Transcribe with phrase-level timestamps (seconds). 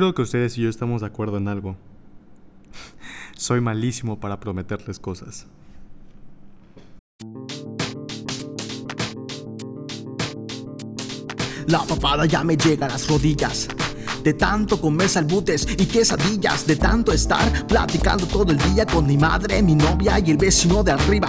[0.00, 1.76] creo que ustedes y yo estamos de acuerdo en algo.
[3.36, 5.46] Soy malísimo para prometerles cosas.
[11.66, 13.68] La papada ya me llega a las rodillas.
[14.24, 19.18] De tanto comer salbutes y quesadillas, de tanto estar platicando todo el día con mi
[19.18, 21.28] madre, mi novia y el vecino de arriba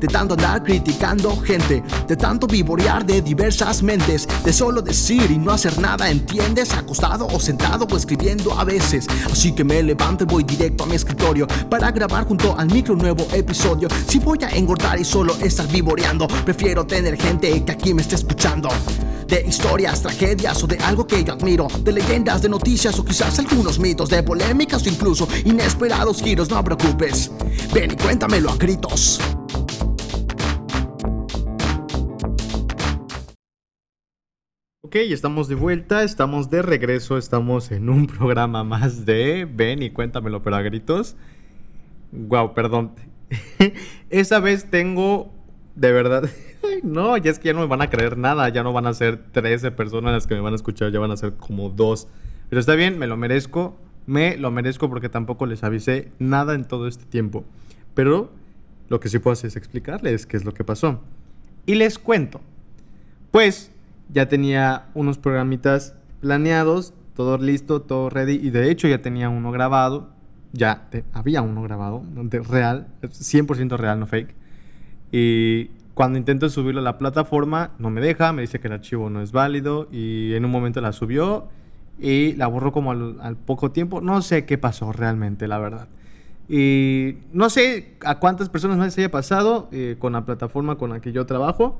[0.00, 5.38] de tanto andar criticando gente, de tanto vivorear de diversas mentes, de solo decir y
[5.38, 6.72] no hacer nada, ¿entiendes?
[6.72, 9.06] Acostado o sentado o escribiendo a veces.
[9.30, 12.94] Así que me levanto y voy directo a mi escritorio para grabar junto al micro
[12.94, 13.88] un nuevo episodio.
[14.08, 18.14] Si voy a engordar y solo estar vivoreando, prefiero tener gente que aquí me esté
[18.14, 18.68] escuchando
[19.30, 23.38] de historias, tragedias o de algo que yo admiro, de leyendas, de noticias o quizás
[23.38, 27.30] algunos mitos, de polémicas o incluso inesperados giros, no preocupes.
[27.72, 29.20] Ven y cuéntamelo a gritos.
[34.90, 39.90] Ok, estamos de vuelta, estamos de regreso, estamos en un programa más de Ven y
[39.90, 41.14] cuéntamelo, pero a gritos.
[42.10, 42.90] Wow, perdón.
[44.10, 45.32] Esa vez tengo,
[45.76, 46.28] de verdad,
[46.82, 48.92] no, ya es que ya no me van a creer nada, ya no van a
[48.92, 52.08] ser 13 personas las que me van a escuchar, ya van a ser como dos.
[52.48, 56.64] Pero está bien, me lo merezco, me lo merezco porque tampoco les avisé nada en
[56.64, 57.44] todo este tiempo.
[57.94, 58.32] Pero
[58.88, 61.00] lo que sí puedo hacer es explicarles qué es lo que pasó.
[61.64, 62.40] Y les cuento.
[63.30, 63.70] Pues
[64.12, 69.52] ya tenía unos programitas planeados, todo listo, todo ready, y de hecho ya tenía uno
[69.52, 70.10] grabado,
[70.52, 72.02] ya había uno grabado,
[72.48, 74.34] real, 100% real, no fake.
[75.12, 79.10] Y cuando intento subirlo a la plataforma, no me deja, me dice que el archivo
[79.10, 81.48] no es válido, y en un momento la subió
[81.98, 84.00] y la borró como al, poco tiempo.
[84.00, 85.88] No sé qué pasó realmente, la verdad.
[86.48, 90.90] Y no sé a cuántas personas más se haya pasado eh, con la plataforma con
[90.90, 91.78] la que yo trabajo.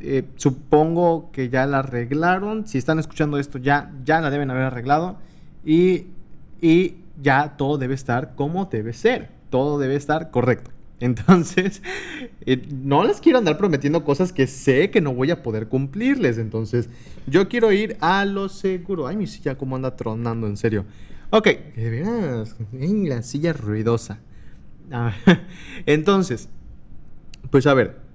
[0.00, 2.66] Eh, supongo que ya la arreglaron.
[2.66, 5.18] Si están escuchando esto, ya, ya la deben haber arreglado.
[5.64, 6.06] Y,
[6.60, 9.30] y ya todo debe estar como debe ser.
[9.50, 10.70] Todo debe estar correcto.
[11.00, 11.82] Entonces,
[12.44, 16.38] eh, no les quiero andar prometiendo cosas que sé que no voy a poder cumplirles.
[16.38, 16.88] Entonces,
[17.26, 19.06] yo quiero ir a lo seguro.
[19.06, 20.84] Ay, mi silla como anda tronando, en serio.
[21.30, 24.18] Ok, de veras, la silla ruidosa.
[24.90, 25.12] Ah,
[25.86, 26.48] entonces,
[27.50, 28.07] pues a ver,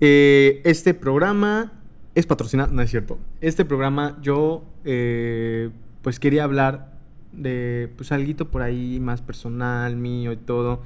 [0.00, 1.72] eh, este programa
[2.14, 3.18] es patrocinado, no es cierto.
[3.40, 5.70] Este programa yo eh,
[6.02, 6.92] pues quería hablar
[7.32, 10.82] de pues algo por ahí más personal, mío y todo.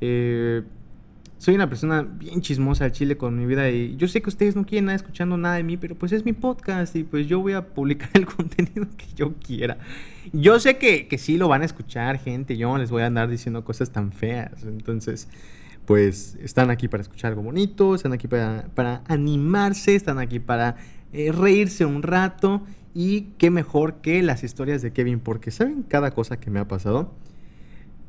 [0.00, 0.62] Eh,
[1.38, 4.56] soy una persona bien chismosa al chile con mi vida y yo sé que ustedes
[4.56, 7.40] no quieren nada escuchando nada de mí, pero pues es mi podcast y pues yo
[7.40, 9.78] voy a publicar el contenido que yo quiera.
[10.32, 13.06] Yo sé que, que sí lo van a escuchar gente, yo no les voy a
[13.06, 15.28] andar diciendo cosas tan feas, entonces
[15.88, 20.76] pues están aquí para escuchar algo bonito, están aquí para, animarse, están aquí para
[21.14, 22.62] eh, reírse un rato
[22.92, 26.68] y qué mejor que las historias de Kevin, porque saben cada cosa que me ha
[26.68, 27.14] pasado.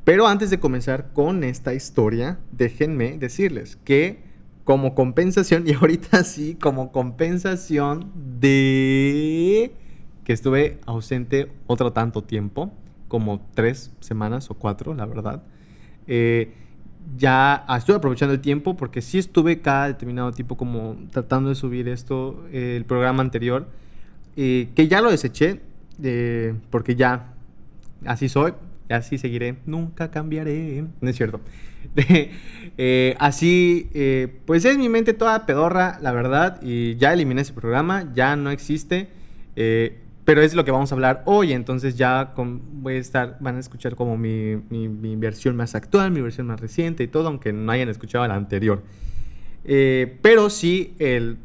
[0.04, 4.24] Pero antes de comenzar con esta historia, déjenme decirles que
[4.64, 9.72] como compensación, y ahorita sí, como compensación de
[10.24, 12.74] que estuve ausente otro tanto tiempo,
[13.08, 15.44] como tres semanas o cuatro, la verdad.
[16.06, 16.52] Eh,
[17.16, 21.88] ya estuve aprovechando el tiempo porque sí estuve cada determinado tiempo como tratando de subir
[21.88, 23.68] esto, eh, el programa anterior,
[24.36, 25.60] eh, que ya lo deseché
[26.02, 27.34] eh, porque ya
[28.06, 28.54] así soy,
[28.88, 31.40] así seguiré, nunca cambiaré, no es cierto.
[33.18, 33.90] así,
[34.46, 38.50] pues es mi mente toda pedorra, la verdad, y ya eliminé ese programa, ya no
[38.50, 39.08] existe
[40.24, 43.60] pero es lo que vamos a hablar hoy, entonces ya voy a estar, van a
[43.60, 47.72] escuchar como mi, mi, versión más actual, mi versión más reciente y todo, aunque no
[47.72, 48.82] hayan escuchado la anterior.
[49.64, 51.38] Eh, pero sí, el,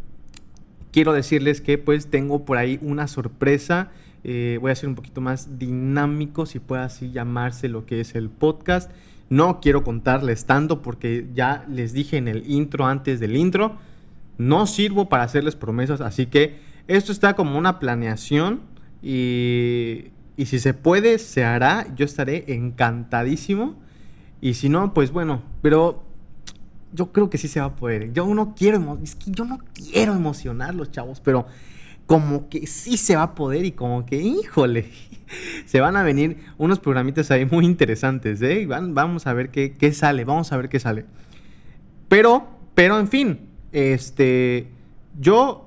[0.91, 3.91] quiero decirles que pues tengo por ahí una sorpresa,
[4.24, 8.16] eh, voy a ser un poquito más dinámico, si puede así llamarse lo que es
[8.16, 8.92] el podcast.
[9.30, 13.78] No quiero contarles tanto porque ya les dije en el intro antes del intro,
[14.38, 18.62] no sirvo para hacerles promesas, así que esto está como una planeación
[19.01, 21.88] y, si se puede, se hará.
[21.95, 23.75] Yo estaré encantadísimo.
[24.42, 26.04] Y si no, pues bueno, pero
[26.94, 28.13] yo creo que sí se va a poder.
[28.13, 31.48] Yo no quiero, es que yo no quiero emocionar los chavos, pero
[32.06, 34.92] como que sí se va a poder y como que, híjole,
[35.65, 38.68] se van a venir unos programitas ahí muy interesantes, ¿eh?
[38.68, 41.06] vamos a ver qué, qué, sale, vamos a ver qué sale.
[42.07, 43.39] Pero, pero en fin,
[43.71, 44.68] este,
[45.19, 45.64] yo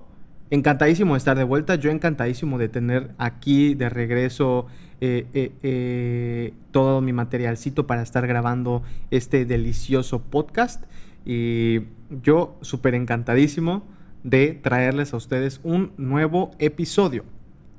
[0.51, 4.67] encantadísimo de estar de vuelta, yo encantadísimo de tener aquí de regreso
[5.01, 10.85] eh, eh, eh, todo mi materialcito para estar grabando este delicioso podcast.
[11.25, 11.81] Y
[12.23, 13.85] yo súper encantadísimo
[14.25, 17.25] de traerles a ustedes un nuevo episodio.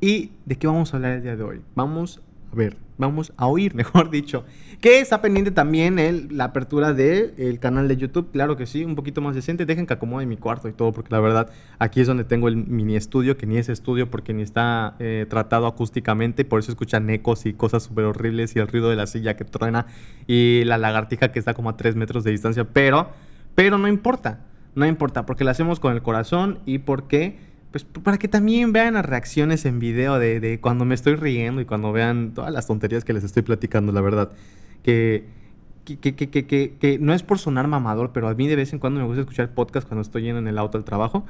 [0.01, 1.61] ¿Y de qué vamos a hablar el día de hoy?
[1.75, 4.45] Vamos a ver, vamos a oír, mejor dicho.
[4.81, 8.85] Que está pendiente también el, la apertura del el canal de YouTube, claro que sí,
[8.85, 9.65] un poquito más decente.
[9.65, 11.49] Dejen que acomode mi cuarto y todo, porque la verdad
[11.79, 15.25] aquí es donde tengo el mini estudio, que ni es estudio porque ni está eh,
[15.29, 19.07] tratado acústicamente, por eso escuchan ecos y cosas súper horribles y el ruido de la
[19.07, 19.87] silla que truena
[20.27, 23.09] y la lagartija que está como a 3 metros de distancia, pero,
[23.55, 27.37] pero no importa, no importa, porque lo hacemos con el corazón y porque
[27.71, 31.65] pues para que también vean las reacciones en video de, cuando me estoy riendo y
[31.65, 34.31] cuando vean todas las tonterías que les estoy platicando, la verdad.
[34.83, 35.25] Que,
[35.83, 38.99] que, que, que, no es por sonar mamador, pero a mí de vez en cuando
[38.99, 41.25] me gusta escuchar podcast cuando estoy yendo en el auto al trabajo.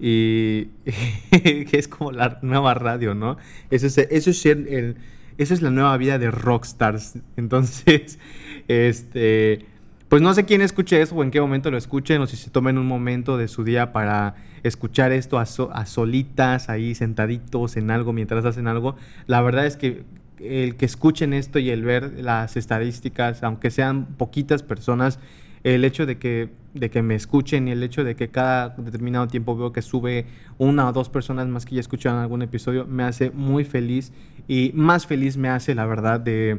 [0.00, 0.64] Y
[1.30, 3.36] que es como la nueva radio, ¿no?
[3.70, 4.96] Eso es, eso es el,
[5.38, 7.18] eso es la nueva vida de rockstars.
[7.36, 8.18] Entonces,
[8.66, 9.66] este
[10.14, 12.48] pues no sé quién escuche eso o en qué momento lo escuchen o si se
[12.48, 15.46] tomen un momento de su día para escuchar esto a,
[15.86, 18.96] solitas, ahí sentaditos en algo mientras hacen algo.
[19.26, 20.04] La verdad es que
[20.40, 25.20] el que escuchen esto y el ver las estadísticas, aunque sean poquitas personas,
[25.62, 29.28] el hecho de que, de que me escuchen y el hecho de que cada determinado
[29.28, 30.26] tiempo veo que sube
[30.58, 34.12] una o dos personas más que ya escuchan algún episodio, me hace muy feliz
[34.48, 36.58] y más feliz me hace la verdad de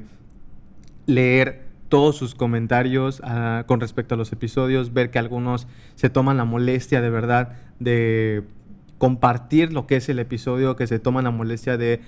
[1.08, 1.65] leer
[1.96, 5.66] todos sus comentarios ah, con respecto a los episodios, ver que algunos
[5.96, 8.44] se toman la molestia de verdad de
[8.98, 12.02] compartir lo que es el episodio, que se toman la molestia de,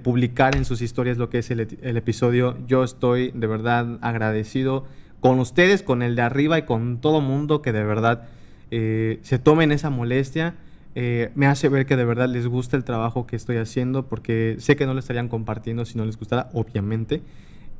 [0.00, 2.56] publicar en sus historias lo que es el, episodio.
[2.68, 4.84] Yo estoy de verdad agradecido
[5.18, 8.28] con ustedes, con el de arriba y con todo mundo que de verdad
[8.70, 10.54] eh, se tomen esa molestia.
[10.94, 14.54] Eh, me hace ver que de verdad les gusta el trabajo que estoy haciendo porque
[14.60, 17.22] sé que no lo estarían compartiendo si no les gustara, obviamente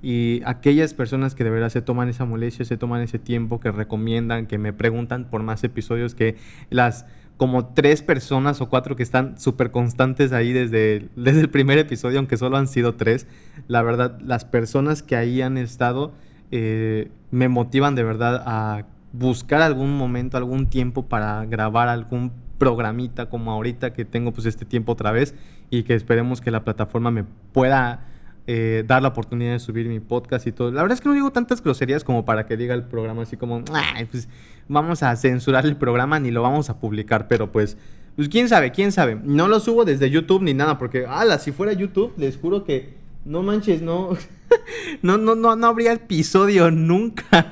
[0.03, 3.71] y aquellas personas que de verdad se toman esa molestia, se toman ese tiempo, que
[3.71, 6.37] recomiendan, que me preguntan por más episodios, que
[6.71, 7.07] las
[7.37, 12.19] como tres personas o cuatro que están súper constantes ahí desde, desde el primer episodio,
[12.19, 13.27] aunque solo han sido tres,
[13.69, 16.13] la verdad, las personas que ahí han estado
[16.51, 23.29] eh, me motivan de verdad a buscar algún momento, algún tiempo para grabar algún programita
[23.29, 25.35] como ahorita que tengo pues este tiempo otra vez
[25.71, 28.07] y que esperemos que la plataforma me pueda
[28.47, 30.71] eh, dar la oportunidad de subir mi podcast y todo.
[30.73, 33.37] La verdad es que no digo tantas groserías como para que diga el programa así
[33.37, 33.63] como,
[34.11, 34.29] pues
[34.69, 37.77] vamos a censurar el programa ni lo vamos a publicar, pero pues,
[38.17, 39.17] pues quién sabe, quién sabe.
[39.23, 42.95] No lo subo desde YouTube ni nada, porque, ala, si fuera YouTube, les juro que,
[43.25, 44.17] no manches, no,
[45.03, 47.49] no, no, no, no habría episodio nunca.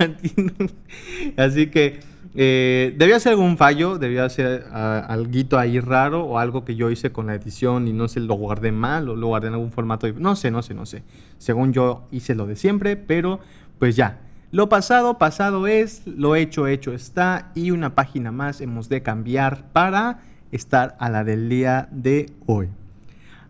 [1.36, 2.09] así que...
[2.34, 6.90] Eh, debía ser algún fallo, debía ser uh, algo ahí raro o algo que yo
[6.90, 9.72] hice con la edición y no sé, lo guardé mal o lo guardé en algún
[9.72, 10.06] formato.
[10.12, 11.02] No sé, no sé, no sé.
[11.38, 13.40] Según yo hice lo de siempre, pero
[13.78, 14.20] pues ya.
[14.52, 19.70] Lo pasado, pasado es, lo hecho, hecho está y una página más hemos de cambiar
[19.72, 22.68] para estar a la del día de hoy.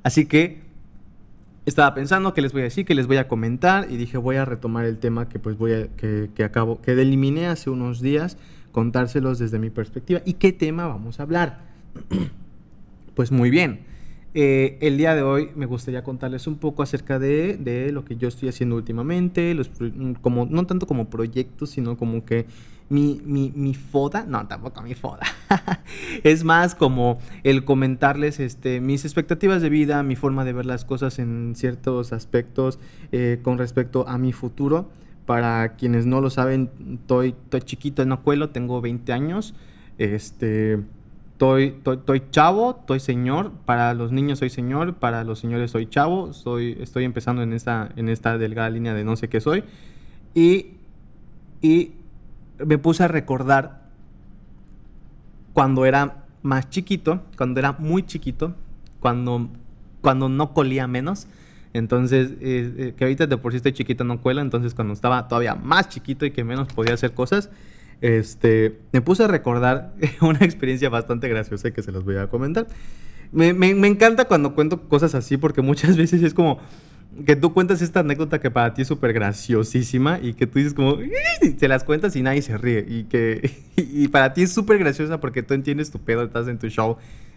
[0.03, 0.61] Así que
[1.67, 4.37] estaba pensando que les voy a decir, que les voy a comentar y dije voy
[4.37, 8.37] a retomar el tema que pues voy que, acabo, que deliminé hace unos días
[8.73, 10.21] contárselos desde mi perspectiva.
[10.25, 11.61] ¿Y qué tema vamos a hablar?
[13.15, 13.81] pues muy bien.
[14.33, 18.17] Eh, el día de hoy me gustaría contarles un poco acerca de, de lo que
[18.17, 19.71] yo estoy haciendo últimamente, los,
[20.21, 22.47] como, no tanto como proyectos, sino como que
[22.91, 25.21] mi, mi, mi foda, no, tampoco mi foda,
[26.25, 30.85] es más como el comentarles este, mis expectativas de vida, mi forma de ver las
[30.85, 32.79] cosas en ciertos aspectos
[33.11, 34.91] eh, con respecto a mi futuro.
[35.27, 39.55] Para quienes no lo saben, estoy, estoy chiquito, no cuelo, tengo 20 años.
[39.99, 40.81] Este,
[41.33, 43.53] estoy, chavo, estoy señor.
[43.65, 46.33] Para los niños soy señor, para los señores soy chavo.
[46.33, 49.65] Soy, estoy empezando en esta, en esta delgada línea de no sé qué soy.
[50.35, 50.75] Y,
[51.63, 51.93] y
[52.65, 53.81] me puse a recordar
[55.53, 58.55] cuando era más chiquito, cuando era muy chiquito,
[59.01, 59.49] cuando,
[60.01, 61.27] cuando no colía menos.
[61.73, 65.55] Entonces, eh, que ahorita de por sí estoy chiquito no cuela, entonces cuando estaba todavía
[65.55, 67.51] más chiquito y que menos podía hacer cosas,
[68.01, 72.67] este, me puse a recordar una experiencia bastante graciosa que se las voy a comentar.
[73.33, 76.59] Me, me, me, encanta cuando cuento cosas así porque muchas veces es como
[77.27, 80.75] que tú cuentas esta anécdota que para ti es súper graciosísima y que tú dices
[80.75, 80.99] como,
[81.59, 85.21] te las cuentas y nadie se ríe y que y para ti es súper graciosa
[85.21, 86.97] porque tú entiendes tu pedo, estás en tu show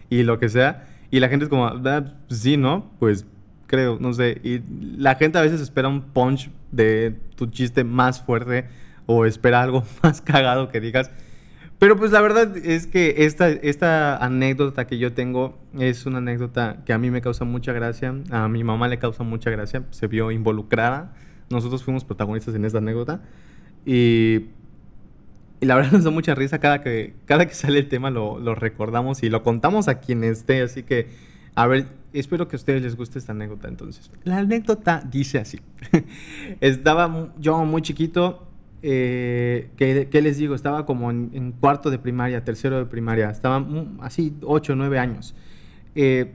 [0.09, 2.91] y lo que sea y la gente es como, ah, sí, ¿no?
[2.97, 3.27] Pues
[3.73, 4.39] creo, no sé.
[4.43, 4.61] Y
[4.99, 8.65] la gente a veces espera un punch de tu chiste más fuerte
[9.07, 11.09] o espera algo más cagado que digas.
[11.79, 16.83] Pero pues la verdad es que esta, esta anécdota que yo tengo es una anécdota
[16.85, 20.05] que a mí me causa mucha gracia, a mi mamá le causa mucha gracia, se
[20.05, 21.15] vio involucrada,
[21.49, 23.21] nosotros fuimos protagonistas en esta anécdota
[23.87, 24.49] y,
[25.61, 28.37] y la verdad nos da mucha risa cada que, cada que sale el tema lo,
[28.37, 32.57] lo recordamos y lo contamos a quien esté, así que A ver, espero que a
[32.57, 34.09] ustedes les guste esta anécdota entonces.
[34.23, 35.59] La anécdota dice así.
[36.61, 38.47] Estaba yo muy chiquito,
[38.81, 40.55] eh, ¿qué, les digo?
[40.55, 43.65] Estaba como en, cuarto de primaria, tercero de primaria, estaba
[44.01, 45.35] así 8 o 9 años.
[45.95, 46.33] Eh,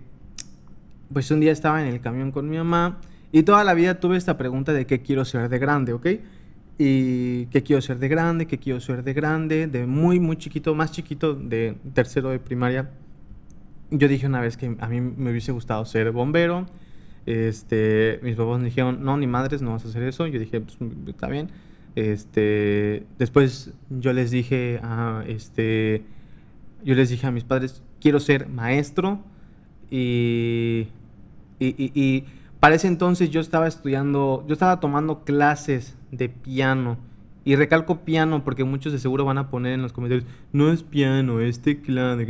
[1.13, 3.01] pues un día estaba en el camión con mi mamá
[3.33, 6.07] y toda la vida tuve esta pregunta de qué quiero ser de grande, ¿ok?
[6.79, 10.75] Y qué quiero ser de grande, qué quiero ser de grande, de muy, muy chiquito,
[10.75, 12.91] más chiquito, de tercero de primaria.
[13.91, 16.67] Yo dije una vez que a mí me hubiese gustado ser bombero.
[17.27, 20.27] Este, mis papás me dijeron, no, ni madres, no vas a hacer eso.
[20.27, 21.51] Yo dije, pues está bien.
[21.95, 26.05] Este, después yo les dije a, este,
[26.85, 29.21] yo les dije a mis padres, quiero ser maestro
[29.91, 30.89] y,
[31.59, 32.25] y,
[32.61, 36.99] para ese entonces yo estaba estudiando, yo estaba tomando clases de piano.
[37.49, 40.83] Y recalco piano porque muchos de seguro van a poner en los comentarios, no es
[40.83, 42.21] piano, es teclado.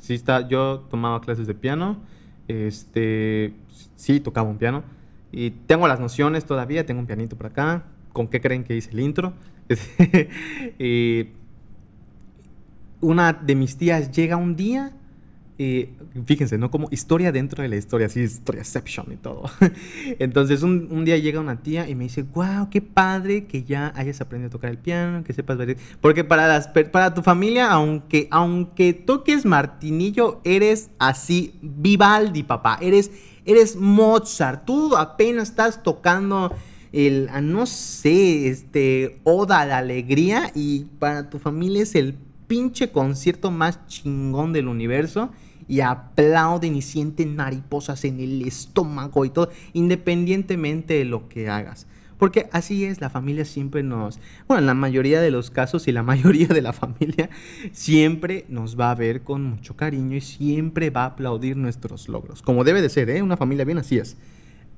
[0.00, 1.98] Sí está, yo tomaba clases de piano,
[2.46, 3.52] este,
[3.96, 4.84] sí tocaba un piano.
[5.32, 7.82] Y tengo las nociones todavía, tengo un pianito por acá.
[8.12, 9.32] ¿Con qué creen que hice el intro?
[13.00, 14.92] una de mis tías llega un día
[16.24, 16.70] fíjense, ¿no?
[16.70, 19.42] Como historia dentro de la historia, así, historiaception y todo.
[20.18, 24.22] Entonces, un, día llega una tía y me dice, wow, qué padre que ya hayas
[24.22, 25.76] aprendido a tocar el piano, que sepas ver.
[26.00, 32.78] Porque para, las, para tu familia, aunque, aunque toques Martinillo, eres así, Vivaldi, papá.
[32.80, 33.10] Eres,
[33.44, 34.64] eres Mozart.
[34.64, 36.54] Tú apenas estás tocando
[36.92, 42.14] el, no sé, este, Oda a la Alegría y para tu familia es el
[42.46, 45.30] pinche concierto más chingón del universo
[45.70, 51.86] y aplauden y sienten mariposas en el estómago y todo, independientemente de lo que hagas.
[52.18, 55.92] Porque así es, la familia siempre nos, bueno, en la mayoría de los casos y
[55.92, 57.30] la mayoría de la familia
[57.70, 62.42] siempre nos va a ver con mucho cariño y siempre va a aplaudir nuestros logros.
[62.42, 63.22] Como debe de ser, ¿eh?
[63.22, 64.16] Una familia bien así es.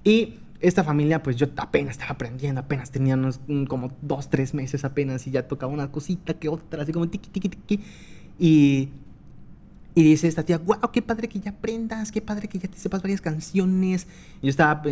[0.04, 4.84] Y esta familia, pues yo apenas estaba aprendiendo, apenas tenía unos, como dos, tres meses
[4.84, 7.80] apenas y ya tocaba una cosita que otra, así como tiqui, tiqui, tiqui.
[8.38, 8.90] Y
[9.94, 12.78] y dice esta tía, wow, qué padre que ya aprendas, qué padre que ya te
[12.78, 14.06] sepas varias canciones.
[14.40, 14.82] yo estaba,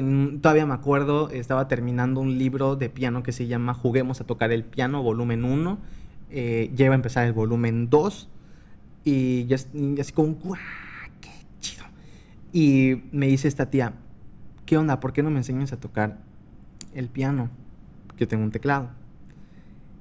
[0.43, 4.53] todavía me acuerdo, estaba terminando un libro de piano que se llama Juguemos a tocar
[4.53, 5.79] el piano, volumen 1.
[6.33, 8.29] Eh, ya iba a empezar el volumen 2.
[9.05, 10.57] Y ya así como, wow,
[11.23, 11.31] qué
[11.61, 11.85] chido.
[12.53, 13.95] Y me dice esta tía,
[14.67, 15.01] ¿qué onda?
[15.01, 16.19] ¿Por qué no me enseñas a tocar
[16.95, 17.49] el piano?
[18.19, 18.91] Yo tengo un teclado.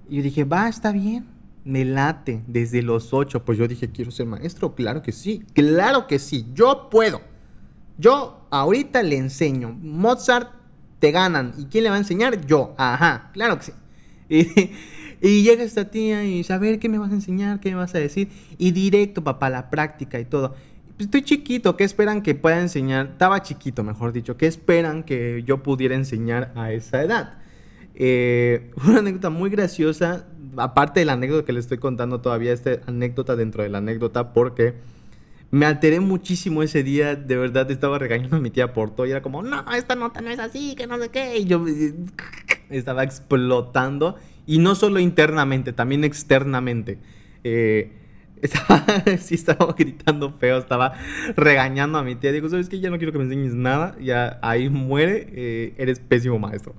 [0.10, 3.46] Y yo dije, va, está bien me late desde los ocho.
[3.46, 4.76] Pues yo dije, quiero ser maestro.
[4.76, 7.22] Claro que sí, claro que sí, yo puedo.
[7.98, 9.78] Yo ahorita le enseño.
[9.82, 10.52] Mozart
[11.00, 11.54] te ganan.
[11.58, 12.46] ¿Y quién le va a enseñar?
[12.46, 12.74] Yo.
[12.78, 13.74] Ajá, claro que sí.
[15.22, 17.60] Y, llega esta tía y dice, ¿qué me vas a enseñar?
[17.60, 18.30] ¿Qué me vas a decir?
[18.58, 20.56] Y directo, papá, la práctica y todo.
[20.96, 23.08] Pues estoy chiquito, ¿qué esperan que pueda enseñar?
[23.12, 24.38] Estaba chiquito, mejor dicho.
[24.38, 27.38] ¿Qué esperan que yo pudiera enseñar a esa edad?
[27.96, 30.26] Eh, una anécdota muy graciosa
[30.60, 34.34] aparte de la anécdota que le estoy contando todavía, esta anécdota dentro de la anécdota,
[34.34, 34.76] porque
[35.52, 39.12] me alteré muchísimo ese día, de verdad estaba regañando a mi tía por todo y
[39.12, 41.66] era como, no, esta nota no es así, que no sé qué, y yo
[42.70, 47.00] estaba explotando, y no solo internamente, también externamente.
[47.44, 47.94] Eh,
[48.42, 48.86] estaba,
[49.20, 50.94] sí estaba gritando feo, estaba
[51.36, 52.80] regañando a mi tía, digo, ¿sabes qué?
[52.80, 56.74] Ya no quiero que me enseñes nada, ya ahí muere, eh, eres pésimo maestro.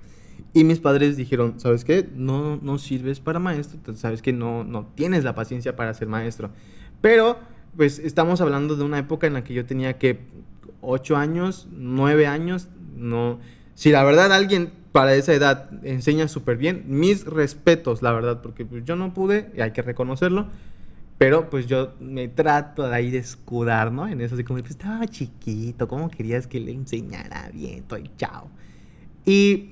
[0.52, 2.08] Y mis padres dijeron, ¿sabes qué?
[2.14, 6.50] No, no sirves para maestro, sabes que no, no tienes la paciencia para ser maestro.
[7.00, 7.38] Pero,
[7.76, 10.20] pues estamos hablando de una época en la que yo tenía que
[10.80, 13.38] 8 años, 9 años, no...
[13.74, 18.66] Si la verdad alguien para esa edad enseña súper bien, mis respetos, la verdad, porque
[18.66, 20.48] pues, yo no pude, y hay que reconocerlo,
[21.16, 24.08] pero pues yo me trato de ahí de escudar, ¿no?
[24.08, 27.80] En eso, así como, pues estaba chiquito, ¿cómo querías que le enseñara bien?
[27.80, 28.50] Estoy chao.
[29.24, 29.70] Y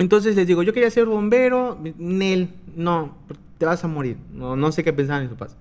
[0.00, 3.18] entonces les digo, yo quería ser bombero, Nel, no,
[3.58, 4.16] te vas a morir.
[4.32, 5.58] No, sé qué pensaban mis papás.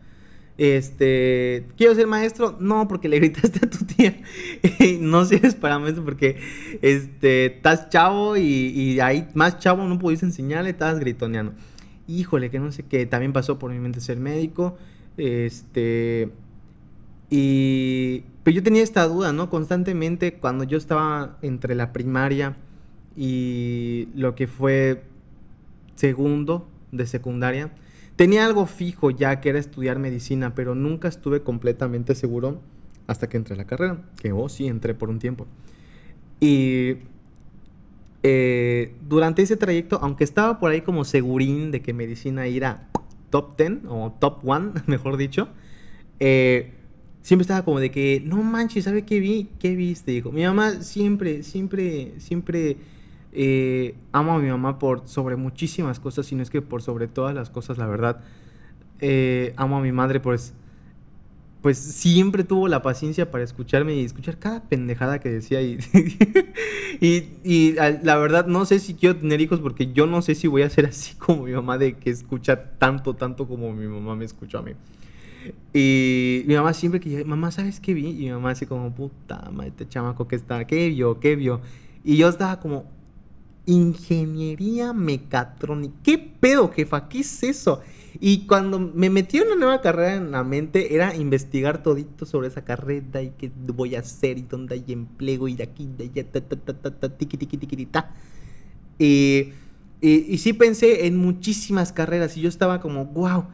[0.58, 4.18] Este, quiero ser maestro, no, porque le gritaste a tu tía.
[5.02, 6.40] no sirves para maestro porque
[6.82, 11.52] este, estás chavo y, y ahí más chavo no pudiste enseñarle, estabas gritoneando.
[12.08, 14.78] Híjole, que no sé qué, también pasó por mi mente ser médico.
[15.18, 16.32] Este,
[17.30, 19.50] y, pero yo tenía esta duda, ¿no?
[19.50, 22.56] Constantemente cuando yo estaba entre la primaria
[23.22, 25.04] y lo que fue
[25.96, 27.70] segundo de secundaria.
[28.16, 32.62] Tenía algo fijo ya que era estudiar medicina, pero nunca estuve completamente seguro
[33.08, 35.48] hasta que entré a la carrera, que oh sí, entré por un tiempo.
[36.40, 37.00] Y
[38.24, 42.88] eh, durante ese trayecto, aunque estaba por ahí como segurín de que medicina iba
[43.32, 45.50] top 10 o top 1, mejor dicho,
[46.22, 46.72] eh,
[47.22, 49.50] siempre estaba como de que, no manches, ¿sabe qué vi?
[49.60, 50.14] ¿Qué viste?
[50.14, 52.78] Dijo, mi mamá siempre, siempre, siempre
[53.32, 57.36] eh, amo a mi mamá por sobre muchísimas cosas, sino es que por sobre todas
[57.36, 58.22] las cosas, la verdad.
[59.02, 60.54] Eh, amo a mi madre, pues,
[61.62, 65.62] pues siempre tuvo la paciencia para escucharme y escuchar cada pendejada que decía.
[65.62, 65.78] Y,
[67.44, 70.64] y, la verdad, no sé si quiero tener hijos porque yo no sé si voy
[70.64, 74.26] a ser así como mi mamá, de que escucha tanto, tanto como mi mamá me
[74.26, 74.72] escuchó a mí.
[75.74, 78.10] Y mi mamá siempre que mamá, ¿sabes qué vi?
[78.10, 81.20] Y mi mamá así como, puta madre, este chamaco que está, ¿qué vio?
[81.20, 81.62] ¿Qué vio?
[82.04, 82.86] Y yo estaba como,
[83.70, 85.94] ingeniería mecatrónica.
[86.04, 87.08] ¿Qué pedo, jefa?
[87.08, 87.82] ¿Qué es eso?
[88.20, 92.64] Y cuando me metió una nueva carrera en la mente, era investigar todito sobre esa
[92.64, 96.32] carrera y qué voy a hacer y dónde hay empleo y de aquí, de allá,
[96.32, 98.12] ta, ta, ta, ta, ta, tiki, tiki, tiki, ta.
[98.98, 99.54] Y,
[100.02, 103.46] y, y sí pensé en muchísimas carreras y yo estaba como, wow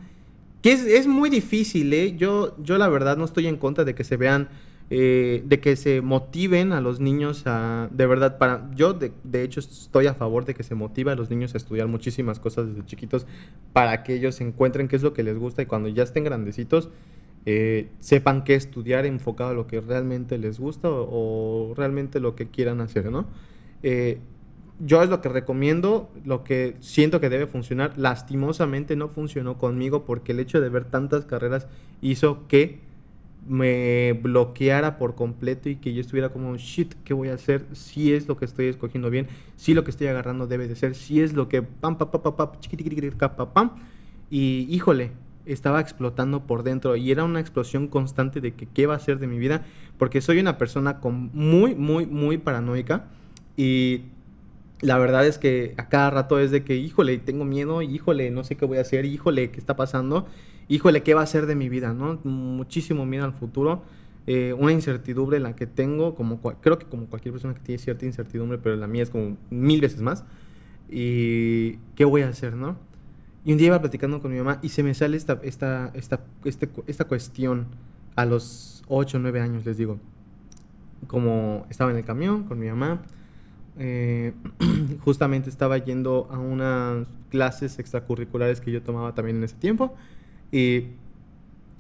[0.66, 2.16] que es, muy difícil, ¿eh?
[2.18, 4.50] Yo, yo la verdad no estoy en contra de que se vean,
[4.90, 9.60] eh, de que se motiven a los niños a, de verdad, para, yo de, hecho
[9.60, 12.84] estoy a favor de que se motive a los niños a estudiar muchísimas cosas desde
[12.84, 13.28] chiquitos
[13.74, 16.90] para que ellos encuentren qué es lo que les gusta y cuando ya estén grandecitos
[17.46, 22.48] eh, sepan qué estudiar enfocado a lo que realmente les gusta o, realmente lo que
[22.48, 23.28] quieran hacer, ¿no?
[23.84, 24.18] Eh,
[24.79, 27.94] yo es lo que recomiendo, lo que siento que debe funcionar.
[27.98, 31.67] Lastimosamente no funcionó conmigo porque el hecho de ver tantas carreras
[32.01, 32.79] hizo que
[33.48, 37.65] me bloqueara por completo y que yo estuviera como, shit, ¿qué voy a hacer?
[37.74, 40.96] Si es lo que estoy escogiendo bien, si lo que estoy agarrando debe de ser,
[40.96, 43.72] si es lo que pam, pam, pam, pam, pam, pam, pam.
[44.32, 45.12] Y híjole,
[45.46, 49.20] estaba explotando por dentro y era una explosión constante de que qué va a ser
[49.20, 49.63] de mi vida,
[49.98, 53.05] porque soy una persona con muy, muy, muy paranoica
[53.55, 54.01] y
[54.82, 58.44] la verdad es que a cada rato es de que, híjole, tengo miedo, híjole, no
[58.44, 60.27] sé qué voy a hacer, híjole, ¿qué está pasando?
[60.67, 61.94] Híjole, ¿qué va a ser de mi vida?
[61.94, 62.20] ¿no?
[62.24, 63.84] Muchísimo miedo al futuro,
[64.27, 68.05] eh, una incertidumbre la que tengo, como creo que como cualquier persona que tiene cierta
[68.05, 70.25] incertidumbre, pero la mía es como mil veces más.
[70.89, 72.77] ¿Y qué voy a hacer, no?
[73.44, 76.22] Y un día iba platicando con mi mamá y se me sale esta, esta, esta,
[76.44, 77.68] este, esta cuestión
[78.16, 80.00] a los 8 o 9 años, les digo.
[81.07, 83.03] Como estaba en el camión con mi mamá,
[83.77, 84.33] eh,
[85.03, 89.96] justamente estaba yendo a unas clases extracurriculares que yo tomaba también en ese tiempo
[90.51, 90.88] y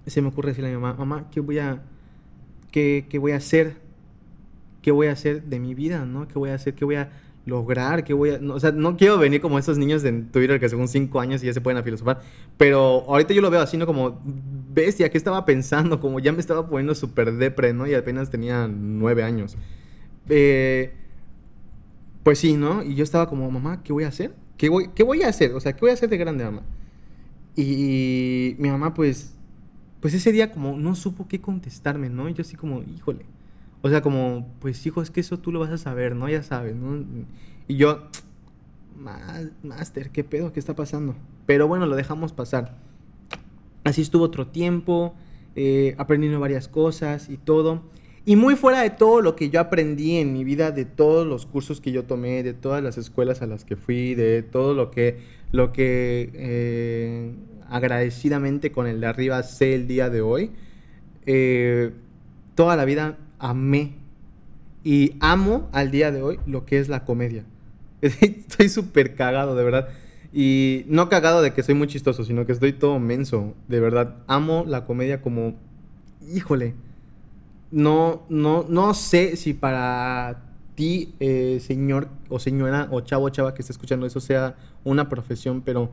[0.05, 1.81] se me ocurre decirle a mi mamá, mamá, ¿qué voy a,
[2.71, 3.77] qué, qué voy a hacer?
[4.81, 6.05] ¿Qué voy a hacer de mi vida?
[6.05, 6.27] ¿no?
[6.27, 6.75] ¿Qué voy a hacer?
[6.75, 7.09] ¿Qué voy a
[7.45, 8.03] lograr?
[8.03, 8.39] ¿Qué voy a...?
[8.39, 11.41] No, o sea, no quiero venir como esos niños de Twitter que según cinco años
[11.41, 12.21] y ya se pueden a filosofar,
[12.57, 13.85] pero ahorita yo lo veo así, ¿no?
[13.85, 14.21] Como,
[14.73, 15.99] bestia, ¿qué estaba pensando?
[15.99, 17.87] Como ya me estaba poniendo súper depre, ¿no?
[17.87, 19.57] Y apenas tenía nueve años.
[20.27, 20.93] Eh
[22.25, 22.81] pues sí, ¿no?
[22.81, 24.33] Y yo estaba como, mamá, ¿qué voy a hacer?
[24.57, 25.53] ¿Qué voy, ¿Qué voy a hacer?
[25.53, 26.63] O sea, ¿qué voy a hacer de grande, mamá?
[27.55, 29.35] Y mi mamá, pues,
[29.99, 32.27] pues ese día como no supo qué contestarme, ¿no?
[32.27, 33.27] Y yo así como, híjole.
[33.83, 36.27] O sea, como, pues hijo, es que eso tú lo vas a saber, ¿no?
[36.27, 37.05] Ya sabes, ¿no?
[37.67, 38.07] Y yo,
[39.61, 40.51] Master, ¿qué pedo?
[40.51, 41.15] ¿Qué está pasando?
[41.45, 42.75] Pero bueno, lo dejamos pasar.
[43.83, 45.13] Así estuvo otro tiempo,
[45.55, 47.83] eh, aprendiendo varias cosas y todo.
[48.27, 51.45] Y muy fuera de todo lo que yo aprendí en mi vida, de todos los
[51.45, 54.89] cursos que yo tomé, de todas las escuelas a las que fui, de todo lo
[54.89, 55.19] que,
[55.51, 57.31] lo que eh,
[57.69, 60.51] agradecidamente con el de arriba sé el día de hoy,
[61.27, 61.91] eh,
[62.55, 63.93] toda la vida amé
[64.83, 67.45] y amo al día de hoy lo que es la comedia.
[68.01, 69.89] Estoy súper cagado, de verdad.
[70.33, 73.53] Y no cagado de que soy muy chistoso, sino que estoy todo menso.
[73.67, 75.55] De verdad, amo la comedia como,
[76.33, 76.73] híjole,
[77.71, 80.43] no, no, no sé si para
[80.75, 85.09] ti, eh, señor o señora o chavo o chava que está escuchando eso sea una
[85.09, 85.89] profesión, pero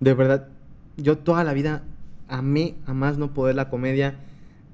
[0.00, 0.48] de verdad,
[0.96, 1.84] yo toda la vida
[2.28, 4.16] amé a más no poder la comedia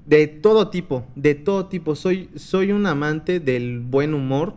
[0.05, 1.95] de todo tipo, de todo tipo.
[1.95, 4.55] Soy, soy un amante del buen humor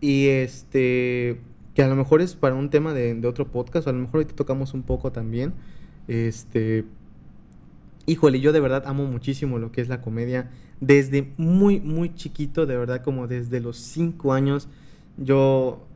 [0.00, 1.40] y este,
[1.74, 4.34] que a lo mejor es para un tema de, otro podcast, a lo mejor ahorita
[4.34, 5.52] tocamos un poco también.
[6.08, 6.84] Este,
[8.06, 10.50] híjole, yo de verdad amo muchísimo lo que es la comedia.
[10.80, 14.68] Desde muy, muy chiquito, de verdad, como desde los cinco años,
[15.16, 15.86] yo,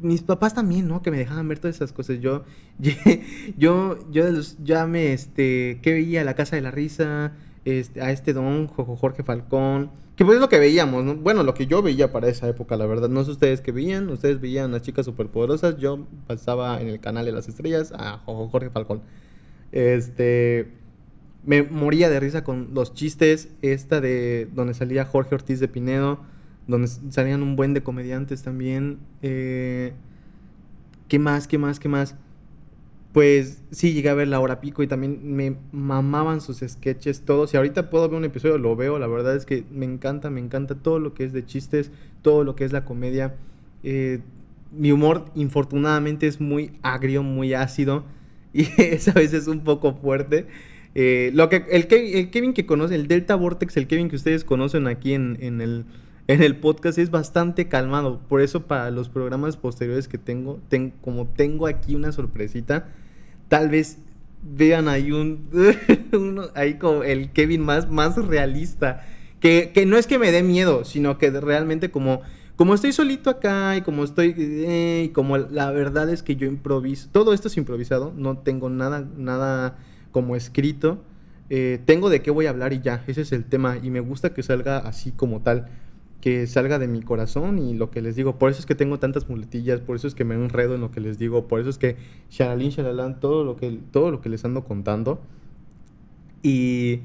[0.00, 1.02] mis papás también, ¿no?
[1.02, 2.20] Que me dejaban ver todas esas cosas.
[2.20, 2.44] Yo,
[3.58, 4.24] yo, yo
[4.62, 6.24] ya me, este, ¿qué veía?
[6.24, 7.32] La Casa de la Risa,
[7.64, 11.16] este, a este don Jorge Falcón, que pues es lo que veíamos, ¿no?
[11.16, 13.08] Bueno, lo que yo veía para esa época, la verdad.
[13.08, 17.00] No sé ustedes qué veían, ustedes veían a las chicas superpoderosas, yo pasaba en el
[17.00, 19.02] canal de las estrellas a Jorge Falcón.
[19.72, 20.70] Este
[21.46, 26.20] me moría de risa con los chistes, esta de donde salía Jorge Ortiz de Pinedo,
[26.66, 28.98] donde salían un buen de comediantes también.
[29.22, 29.92] Eh,
[31.08, 31.46] ¿Qué más?
[31.46, 31.78] ¿Qué más?
[31.78, 32.16] ¿Qué más?
[33.14, 37.54] pues sí, llegué a ver la hora pico y también me mamaban sus sketches todos.
[37.54, 40.40] Y ahorita puedo ver un episodio, lo veo, la verdad es que me encanta, me
[40.40, 43.36] encanta todo lo que es de chistes, todo lo que es la comedia.
[43.84, 44.18] Eh,
[44.72, 48.02] mi humor, infortunadamente, es muy agrio, muy ácido
[48.52, 50.48] y es a veces un poco fuerte.
[50.94, 54.86] Eh, lo que, el, Kevin que conoce, el Delta Vortex, el Kevin que ustedes conocen
[54.86, 55.84] aquí en, en el
[56.26, 58.20] en el podcast es bastante calmado.
[58.28, 60.60] Por eso para los programas posteriores que tengo,
[61.00, 62.88] como tengo aquí una sorpresita,
[63.48, 63.98] tal vez
[64.42, 65.48] vean ahí un,
[66.54, 69.04] ahí como el Kevin más, más realista.
[69.40, 72.22] Que, no es que me dé miedo, sino que realmente como,
[72.56, 76.46] como estoy solito acá y como estoy, eh, y como la verdad es que yo
[76.46, 79.76] improviso, todo esto es improvisado, no tengo nada, nada
[80.14, 81.02] como escrito.
[81.50, 83.98] Eh, tengo de qué voy a hablar y ya, ese es el tema y me
[83.98, 85.66] gusta que salga así como tal
[86.20, 88.38] que salga de mi corazón y lo que les digo.
[88.38, 90.92] Por eso es que tengo tantas muletillas, por eso es que me enredo en lo
[90.92, 91.96] que les digo, por eso es que
[92.30, 95.20] sharalín, shalalán, todo lo que, todo lo que les ando contando.
[96.42, 97.00] Y,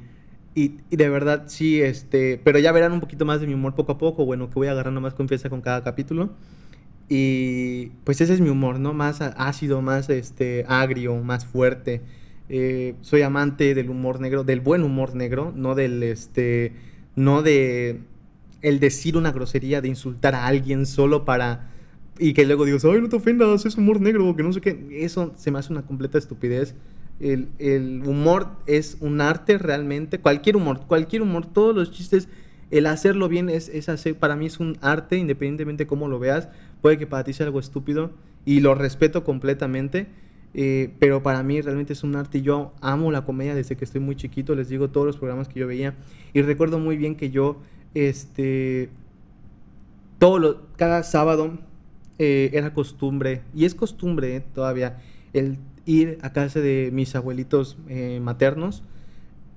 [0.54, 3.94] y, de verdad, sí, este, pero ya verán un poquito más de mi humor poco
[3.94, 6.30] a poco, bueno, que voy agarrando más confianza con cada capítulo.
[7.10, 8.94] Y pues ese es mi humor, ¿no?
[8.94, 12.04] Más ácido, más este, agrio, más fuerte.
[12.50, 16.74] Eh, soy amante del humor negro, del buen humor negro, no del, este,
[17.16, 18.00] no de
[18.62, 21.70] el decir una grosería, de insultar a alguien solo para...
[22.18, 24.88] Y que luego digas, ay, no te ofendas, es humor negro, que no sé qué.
[24.92, 26.76] Eso se me hace una completa estupidez.
[27.22, 30.20] El, humor es un arte realmente.
[30.20, 32.28] Cualquier humor, cualquier humor, todos los chistes,
[32.72, 36.20] el hacerlo bien es, es hacer, para mí es un arte, independientemente de cómo lo
[36.20, 36.50] veas.
[36.82, 38.12] Puede que para ti sea algo estúpido
[38.44, 40.08] y lo respeto completamente.
[40.54, 42.42] Eh, pero para mí realmente es un arte.
[42.42, 44.56] Yo amo la comedia desde que estoy muy chiquito.
[44.56, 45.96] Les digo todos los programas que yo veía.
[46.34, 47.58] Y recuerdo muy bien que yo
[47.94, 48.90] este,
[50.20, 51.58] todo lo, cada sábado
[52.20, 55.02] eh, era costumbre, y es costumbre eh, todavía,
[55.34, 58.84] el ir a casa de mis abuelitos eh, maternos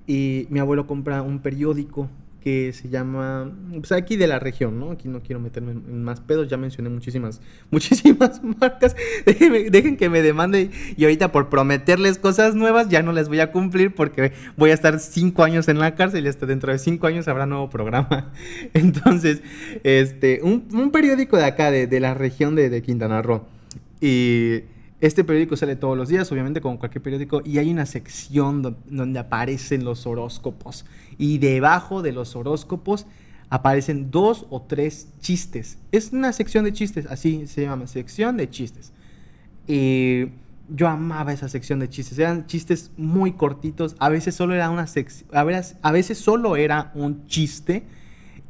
[0.07, 2.09] y mi abuelo compra un periódico
[2.43, 4.91] que se llama, pues aquí de la región, ¿no?
[4.91, 8.97] Aquí no quiero meterme en, más pedos, ya mencioné muchísimas, muchísimas marcas.
[9.25, 13.51] dejen que me demande y ahorita por prometerles cosas nuevas ya no les voy a
[13.51, 17.07] cumplir porque voy a estar cinco años en la cárcel y hasta dentro de cinco
[17.07, 18.33] años habrá nuevo programa.
[18.73, 19.41] Entonces,
[19.83, 23.45] este, un, periódico de acá, de, la región de, de Quintana Roo.
[24.01, 24.63] Y
[25.03, 29.19] este periódico sale todos los días, obviamente como cualquier periódico, y hay una sección donde
[29.19, 30.85] aparecen los horóscopos.
[31.17, 33.05] Y debajo de los horóscopos
[33.49, 35.77] aparecen dos o tres chistes.
[35.91, 38.93] Es una sección de chistes, así se llama, sección de chistes.
[39.67, 40.27] Y
[40.69, 42.17] yo amaba esa sección de chistes.
[42.17, 43.97] Eran chistes muy cortitos.
[43.99, 45.29] A veces solo era una sección.
[45.33, 47.83] A veces solo era un chiste.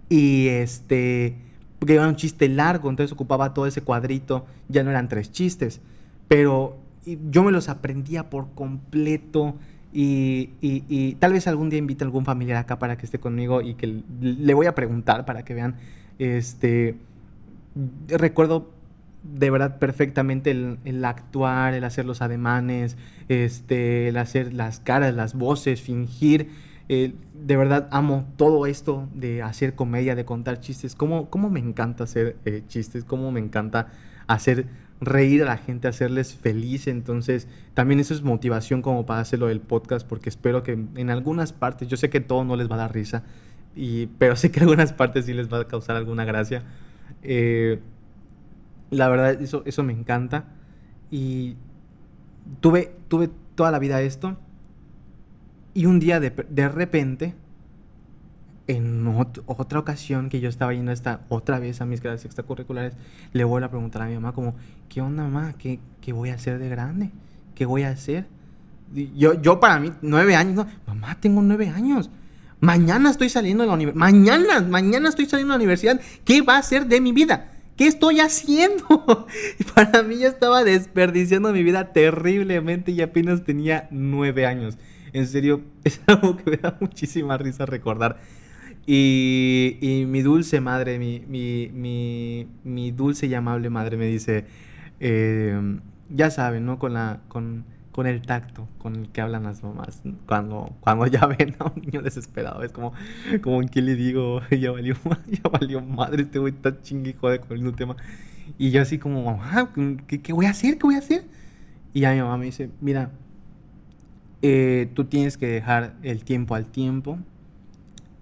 [0.07, 1.35] Y este.
[1.79, 2.91] Porque era un chiste largo.
[2.91, 4.45] Entonces ocupaba todo ese cuadrito.
[4.69, 5.81] Ya no eran tres chistes
[6.27, 9.55] pero yo me los aprendía por completo.
[9.95, 13.75] Y, tal vez algún día invite a algún familiar acá para que esté conmigo y
[13.75, 15.75] que le voy a preguntar para que vean.
[16.19, 16.97] Este,
[18.07, 18.71] recuerdo
[19.23, 22.97] de verdad perfectamente el, actuar, el hacer los ademanes,
[23.29, 26.49] este, el hacer las caras, las voces, fingir.
[26.89, 30.95] Eh, de verdad amo todo esto de hacer comedia, de contar chistes.
[30.95, 33.87] Cómo, cómo me encanta hacer eh, chistes, cómo me encanta
[34.27, 34.67] hacer
[35.01, 36.87] reír a la gente, hacerles feliz.
[36.87, 41.53] Entonces, también eso es motivación como para hacerlo del podcast, porque espero que en algunas
[41.53, 43.23] partes, yo sé que todo no les va a dar risa,
[43.75, 46.63] y, pero sé que en algunas partes sí les va a causar alguna gracia.
[47.21, 47.79] Eh,
[48.89, 50.45] la verdad, eso, eso me encanta.
[51.09, 51.55] Y
[52.59, 54.37] tuve, tuve toda la vida esto.
[55.73, 57.35] Y un día de, de repente
[58.67, 59.05] en
[59.45, 62.93] otra ocasión que yo estaba yendo esta otra vez a mis clases extracurriculares,
[63.33, 64.55] le voy a preguntar a mi mamá como,
[64.89, 65.53] ¿qué onda mamá?
[65.57, 67.11] ¿Qué, qué voy a hacer de grande?
[67.55, 68.25] ¿Qué voy a hacer?
[69.15, 72.09] Yo, yo para mí, nueve años, no, mamá, tengo nueve años.
[72.59, 73.99] Mañana estoy saliendo de la universidad.
[73.99, 75.99] Mañana, mañana estoy saliendo de la universidad.
[76.23, 77.51] ¿Qué va a ser de mi vida?
[77.75, 78.85] ¿Qué estoy haciendo?
[79.75, 84.77] Para mí ya estaba desperdiciando mi vida terriblemente y apenas tenía nueve años.
[85.11, 88.19] En serio, es algo que me da muchísima risa recordar.
[88.85, 94.45] Y, mi dulce madre, mi, dulce y amable madre me dice,
[94.99, 96.79] em, ya saben, ¿no?
[96.79, 101.25] Con, la, con, con, el tacto con el que hablan las mamás cuando, cuando ya
[101.39, 102.63] ven a un niño desesperado.
[102.63, 102.93] Es como,
[103.41, 104.95] como en qué le digo, ya valió,
[105.27, 107.95] ya valió madre, este güey está chingue jode con el tema.
[108.57, 109.71] Y yo así como, mamá,
[110.07, 110.77] ¿qué, ¿qué, voy a hacer?
[110.77, 111.23] ¿Qué voy a hacer?
[111.93, 113.11] Y ya mi mamá me dice, mira,
[114.41, 117.17] eh, tú tienes que dejar el tiempo al tiempo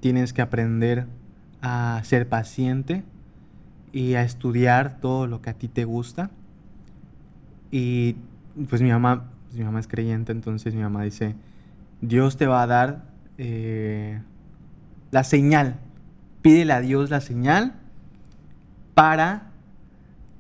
[0.02, 1.08] tienes que aprender
[1.62, 3.04] a ser paciente
[3.94, 6.30] y a estudiar todo lo que a ti te gusta.
[7.72, 8.18] Y
[8.68, 11.36] pues mi mamá pues mi mamá es creyente, entonces mi mamá dice,
[12.00, 13.04] Dios te va a dar
[13.38, 14.22] eh,
[15.12, 15.76] la señal.
[16.42, 17.74] Pídele a Dios la señal
[18.94, 19.52] para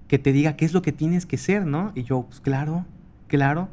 [0.07, 1.91] que te diga qué es lo que tienes que ser, ¿no?
[1.93, 2.85] Y yo, pues claro,
[3.27, 3.67] claro.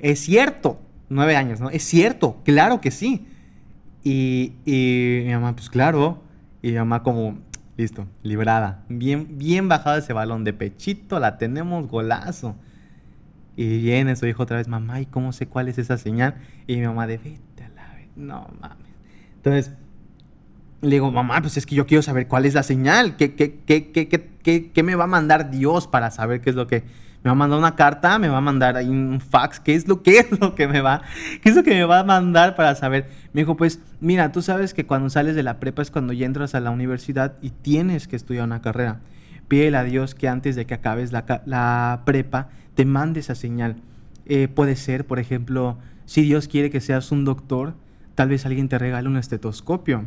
[0.00, 1.70] Es cierto, nueve años, ¿no?
[1.70, 3.28] Es cierto, claro que sí.
[4.04, 6.22] Y, mi mamá, pues claro.
[6.62, 7.38] Y mi mamá como,
[7.76, 8.84] listo, librada.
[8.88, 12.54] Bien, bien bajado ese balón de pechito, la tenemos golazo.
[13.56, 16.34] Y viene su hijo otra vez, mamá, ¿y cómo sé cuál es esa señal?
[16.66, 18.86] Y mi mamá de, vete a la vez, no mames.
[19.36, 19.72] Entonces,
[20.82, 23.60] le digo, mamá, pues es que yo quiero saber cuál es la señal, qué, qué,
[23.64, 26.84] qué, qué, qué me va a mandar Dios para saber qué es lo que
[27.24, 29.88] me va a mandar una carta, me va a mandar ahí un fax, ¿qué es
[29.88, 31.00] lo que es lo que me va?
[31.42, 33.08] ¿Qué es lo que me va a mandar para saber?
[33.32, 36.26] Me dijo, pues mira, tú sabes que cuando sales de la prepa es cuando ya
[36.26, 39.00] entras a la universidad y tienes que estudiar una carrera.
[39.48, 43.76] Pídele a Dios que antes de que acabes la, prepa te mande esa señal.
[44.26, 47.72] Eh, puede ser, por ejemplo, si Dios quiere que seas un doctor,
[48.14, 50.04] tal vez alguien te regale un estetoscopio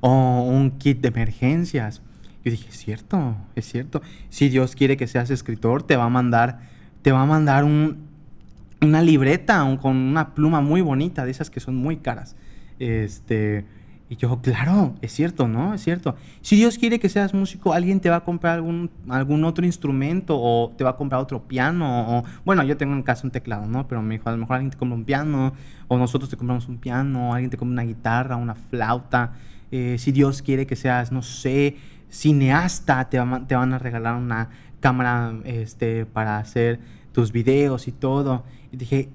[0.00, 2.00] o un kit de emergencias
[2.44, 4.02] yo dije, es cierto, es cierto.
[4.28, 6.60] Si Dios quiere que seas escritor, te va a mandar,
[7.02, 11.74] te va a mandar una libreta con una pluma muy bonita, de esas que son
[11.76, 12.36] muy caras.
[12.78, 13.64] Este,
[14.10, 15.72] y yo, claro, es cierto, ¿no?
[15.72, 16.16] Es cierto.
[16.42, 20.38] Si Dios quiere que seas músico, alguien te va a comprar algún, algún otro instrumento
[20.38, 22.18] o te va a comprar otro piano.
[22.18, 23.88] O, bueno, yo tengo en casa un teclado, ¿no?
[23.88, 25.54] Pero me dijo, a lo mejor alguien te compra un piano
[25.88, 29.32] o nosotros te compramos un piano, alguien te compra una guitarra, una flauta.
[29.70, 31.76] Eh, si Dios quiere que seas, no sé,
[32.14, 34.50] cineasta, te, van a regalar una
[34.80, 36.78] cámara este, para hacer
[37.12, 38.44] tus videos y todo.
[38.70, 39.08] Y dije,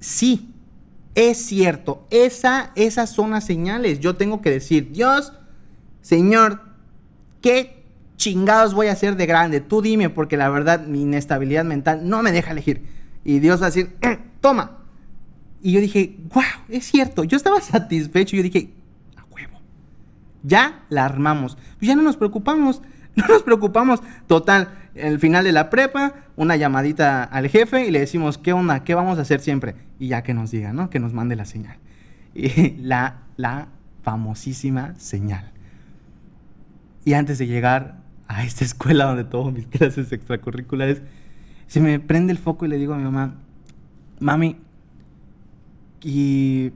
[0.00, 0.52] sí,
[1.14, 4.00] es cierto, esa, esas son las señales.
[4.00, 5.32] Yo tengo que decir, Dios,
[6.00, 6.60] Señor,
[7.40, 7.84] ¿qué
[8.16, 9.60] chingados voy a hacer de grande?
[9.60, 12.82] Tú dime, porque la verdad mi inestabilidad mental no me deja elegir.
[13.24, 13.96] Y Dios va a decir,
[14.40, 14.78] toma.
[15.62, 17.22] Y yo dije, wow, es cierto.
[17.24, 18.36] Yo estaba satisfecho.
[18.36, 18.70] Yo dije,
[20.44, 21.56] ya la armamos.
[21.78, 22.80] Pues ya no nos preocupamos,
[23.16, 24.00] no nos preocupamos.
[24.28, 28.84] Total, el final de la prepa, una llamadita al jefe y le decimos, ¿qué onda?
[28.84, 29.74] ¿Qué vamos a hacer siempre?
[29.98, 30.90] Y ya que nos diga, ¿no?
[30.90, 31.78] Que nos mande la señal.
[32.36, 33.68] Y la, la
[34.02, 35.52] famosísima señal.
[37.04, 41.02] Y antes de llegar a esta escuela donde tomo mis clases extracurriculares,
[41.66, 43.36] se me prende el foco y le digo a mi mamá,
[44.18, 44.56] mami,
[46.02, 46.72] y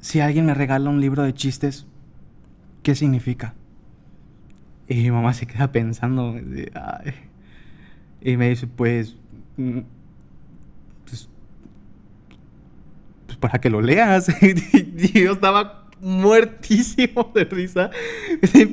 [0.00, 1.86] si alguien me regala un libro de chistes,
[2.82, 3.54] ¿qué significa?
[4.88, 6.36] Y mi mamá se queda pensando,
[8.20, 9.16] y me dice, pues,
[9.56, 9.80] mm,
[11.04, 11.28] pues,
[13.26, 14.28] pues, para que lo leas.
[14.42, 17.90] y yo estaba muertísimo de risa.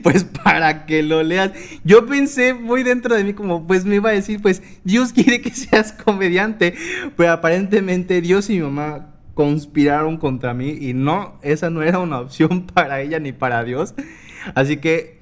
[0.03, 1.51] Pues para que lo leas.
[1.83, 5.41] Yo pensé muy dentro de mí como, pues me iba a decir, pues Dios quiere
[5.41, 6.73] que seas comediante.
[7.15, 12.19] Pero aparentemente Dios y mi mamá conspiraron contra mí y no, esa no era una
[12.19, 13.95] opción para ella ni para Dios.
[14.53, 15.21] Así que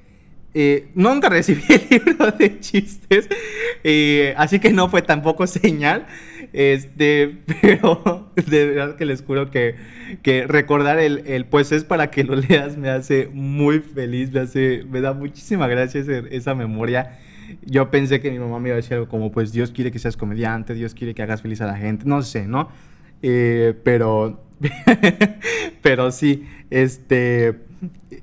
[0.54, 3.28] eh, nunca recibí el libro de chistes,
[3.84, 6.08] eh, así que no fue tampoco señal.
[6.52, 7.28] Este,
[7.62, 9.76] pero de verdad que les juro que,
[10.22, 14.40] que recordar el, el, pues es para que lo leas me hace muy feliz, me
[14.40, 16.02] hace, me da muchísima gracia
[16.32, 17.20] esa memoria.
[17.64, 20.00] Yo pensé que mi mamá me iba a decir algo como, pues Dios quiere que
[20.00, 22.68] seas comediante, Dios quiere que hagas feliz a la gente, no sé, ¿no?
[23.22, 24.40] Eh, pero,
[25.82, 27.60] pero sí, este,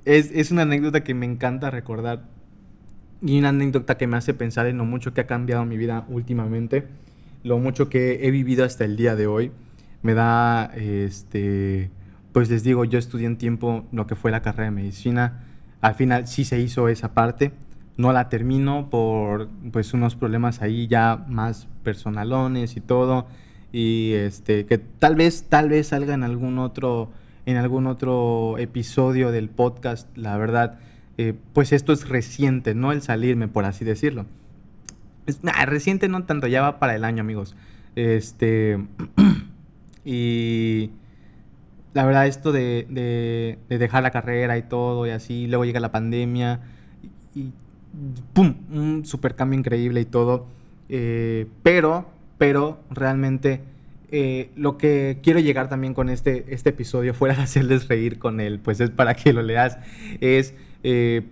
[0.06, 2.24] es, es, una anécdota que me encanta recordar
[3.22, 6.06] y una anécdota que me hace pensar en lo mucho que ha cambiado mi vida
[6.10, 6.88] últimamente,
[7.44, 9.52] lo mucho que he vivido hasta el día de hoy.
[10.02, 11.90] Me da, este,
[12.32, 15.44] pues les digo, yo estudié en tiempo lo que fue la carrera de medicina.
[15.82, 17.52] Al final sí se hizo esa parte.
[17.98, 23.28] No la termino por pues unos problemas ahí ya más personalones y todo
[23.76, 27.10] y este que tal vez tal vez salga en algún otro
[27.46, 30.08] en algún otro episodio del podcast.
[30.16, 30.80] La verdad
[31.18, 34.28] eh, pues esto es reciente no el salirme por así decirlo.
[35.26, 37.58] Es reciente no tanto ya va para el año amigos.
[37.98, 38.80] Este
[40.06, 40.92] y
[41.94, 45.92] la verdad esto de, de, dejar la carrera y todo y así luego llega la
[45.92, 46.62] pandemia
[47.34, 47.52] y,
[48.32, 50.48] pum un super cambio increíble y todo.
[50.88, 53.62] Eh, pero pero realmente
[54.12, 58.40] eh, lo que quiero llegar también con este, este episodio, fuera de hacerles reír con
[58.40, 59.78] él, pues es para que lo leas,
[60.22, 61.24] es eh,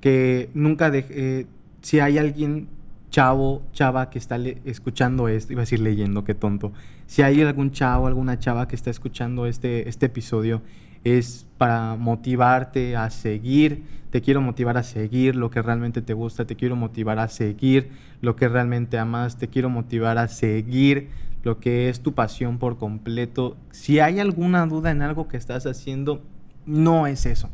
[0.00, 1.46] que nunca eh,
[1.82, 2.68] si hay alguien
[3.10, 6.72] chavo, chava que está escuchando esto, iba a decir leyendo, qué tonto,
[7.06, 10.62] si hay algún chavo, alguna chava que está escuchando este, este episodio,
[11.04, 16.46] es para motivarte a seguir, te quiero motivar a seguir lo que realmente te gusta,
[16.46, 17.90] te quiero motivar a seguir
[18.20, 21.10] lo que realmente amas, te quiero motivar a seguir
[21.42, 23.56] lo que es tu pasión por completo.
[23.70, 26.22] Si hay alguna duda en algo que estás haciendo,
[26.64, 27.50] no es eso.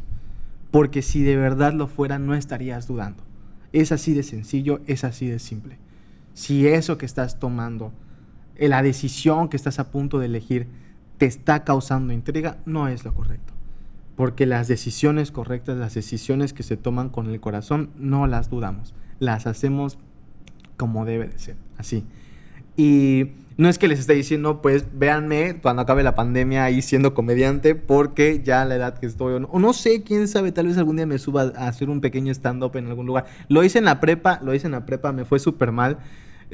[0.70, 3.24] Porque si de verdad lo fuera, no estarías dudando.
[3.72, 5.78] Es así de sencillo, es así de simple.
[6.34, 7.92] Si eso que estás tomando,
[8.56, 10.68] la decisión que estás a punto de elegir,
[11.20, 13.52] te está causando intriga, no es lo correcto.
[14.16, 18.94] Porque las decisiones correctas, las decisiones que se toman con el corazón, no las dudamos.
[19.18, 19.98] Las hacemos
[20.78, 22.06] como debe de ser, así.
[22.74, 27.12] Y no es que les esté diciendo, pues véanme cuando acabe la pandemia ahí siendo
[27.12, 30.96] comediante, porque ya la edad que estoy, o no, sé, quién sabe, tal vez algún
[30.96, 33.26] día me suba a hacer un pequeño stand-up en algún lugar.
[33.48, 35.98] Lo hice en la prepa, lo hice en la prepa, me fue súper mal.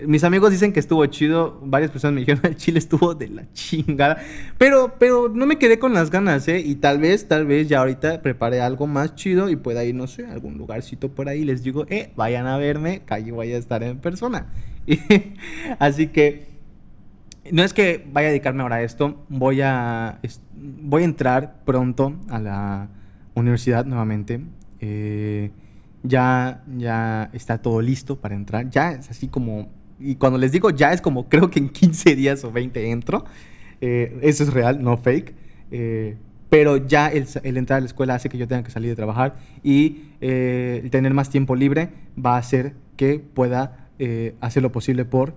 [0.04, 3.52] Mis amigos dicen que estuvo chido, varias personas me dijeron, el chile estuvo de la
[3.52, 4.18] chingada,
[4.58, 6.60] pero, pero no me quedé con las ganas, ¿eh?
[6.60, 10.06] Y tal vez, tal vez ya ahorita prepare algo más chido y pueda ir, no
[10.06, 13.52] sé, a algún lugarcito por ahí, les digo, eh, vayan a verme, que allí voy
[13.52, 14.52] a estar en persona.
[15.78, 16.56] Así que
[17.52, 20.20] no es que vaya a dedicarme ahora a esto, voy a,
[20.54, 22.88] voy a entrar pronto a la
[23.34, 24.40] universidad nuevamente.
[24.80, 25.50] Eh,
[26.02, 28.70] ya, ya está todo listo para entrar.
[28.70, 32.16] Ya es así como, y cuando les digo ya es como creo que en 15
[32.16, 33.24] días o 20 entro.
[33.80, 35.34] Eh, eso es real, no fake.
[35.70, 36.16] Eh,
[36.48, 39.36] pero ya el, entrar a la escuela hace que yo tenga que salir de trabajar
[39.64, 41.90] y el tener más tiempo libre
[42.24, 43.88] va a hacer que pueda
[44.40, 45.34] hacer lo posible por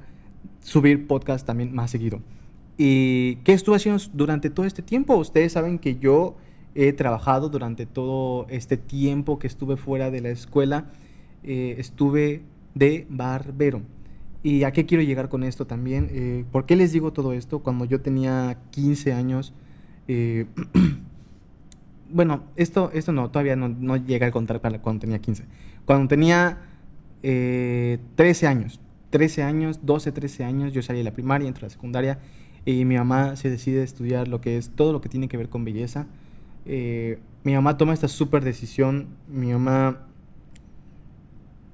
[0.61, 2.21] subir podcast también más seguido.
[2.77, 5.15] ¿Y qué estuve haciendo durante todo este tiempo?
[5.17, 6.37] Ustedes saben que yo
[6.75, 10.85] he trabajado durante todo este tiempo que estuve fuera de la escuela.
[11.43, 12.41] Eh, estuve
[12.75, 13.81] de barbero.
[14.41, 16.09] ¿Y a qué quiero llegar con esto también?
[16.11, 17.59] Eh, ¿Por qué les digo todo esto?
[17.59, 19.53] Cuando yo tenía 15 años,
[20.07, 20.45] eh,
[22.09, 25.45] bueno, esto, esto no, todavía no, no llega a contar cuando tenía 15.
[25.85, 26.59] Cuando tenía
[27.21, 31.71] 13 años, 13 años, 12, 13 años, yo salí de la primaria, entro a la
[31.71, 32.19] secundaria
[32.65, 35.49] y mi mamá se decide estudiar lo que es todo lo que tiene que ver
[35.49, 36.07] con belleza.
[36.65, 39.07] Eh, mi mamá toma esta súper decisión.
[39.27, 40.05] Mi mamá,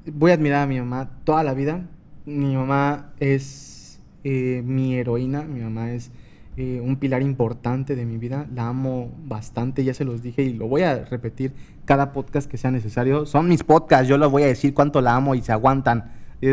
[0.06, 1.90] voy a admirar a mi mamá toda la vida.
[2.26, 6.12] Mi mamá es eh, mi heroína, mi mamá es
[6.58, 8.48] eh, un pilar importante de mi vida.
[8.56, 11.52] La amo bastante, ya se los dije y lo voy a repetir
[11.84, 13.26] cada podcast que sea necesario.
[13.26, 16.12] Son mis podcasts, yo lo voy a decir cuánto la amo y se aguantan.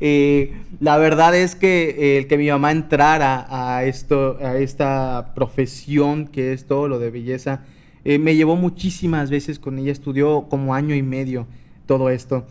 [0.00, 5.32] Eh, la verdad es que eh, el que mi mamá entrara a, esto, a esta
[5.34, 7.64] profesión que es todo lo de belleza,
[8.04, 11.46] me llevó muchísimas veces con ella, estudió como año y medio
[11.86, 12.46] todo esto.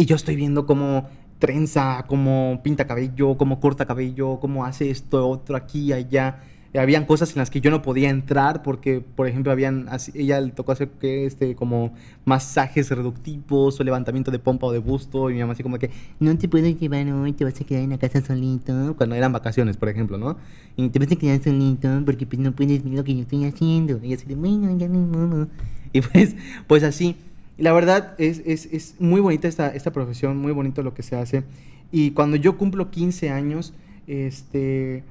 [0.00, 5.28] Y yo estoy viendo cómo trenza, cómo pinta cabello, cómo corta cabello, cómo hace esto,
[5.28, 6.40] otro aquí, allá
[6.72, 10.52] habían cosas en las que yo no podía entrar porque, por ejemplo, habían ella le
[10.52, 11.92] tocó hacer que este como
[12.24, 15.90] masajes reductivos o levantamiento de pompa o de busto y mi mamá así como que
[16.18, 19.34] no te puedo llevar hoy, te vas a quedar en la casa solito cuando eran
[19.34, 20.38] vacaciones, por ejemplo, ¿no?
[20.76, 23.44] Y te vas a quedar solito porque pues no puedes ver lo que yo estoy
[23.44, 24.00] haciendo.
[24.02, 25.46] Y así de, bueno, ya no,
[25.92, 26.36] Y pues,
[26.66, 27.16] pues así.
[27.60, 31.14] La verdad es, es, es muy bonita esta, esta profesión, muy bonito lo que se
[31.14, 31.44] hace.
[31.92, 33.74] Y cuando yo cumplo 15 años,
[34.06, 35.04] este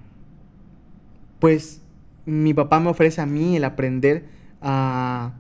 [1.39, 1.81] pues
[2.25, 4.25] mi papá me ofrece a mí el aprender
[4.62, 5.33] a,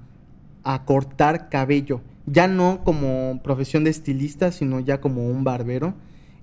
[0.85, 2.01] cortar cabello.
[2.25, 5.95] Ya no como profesión de estilista, sino ya como un barbero.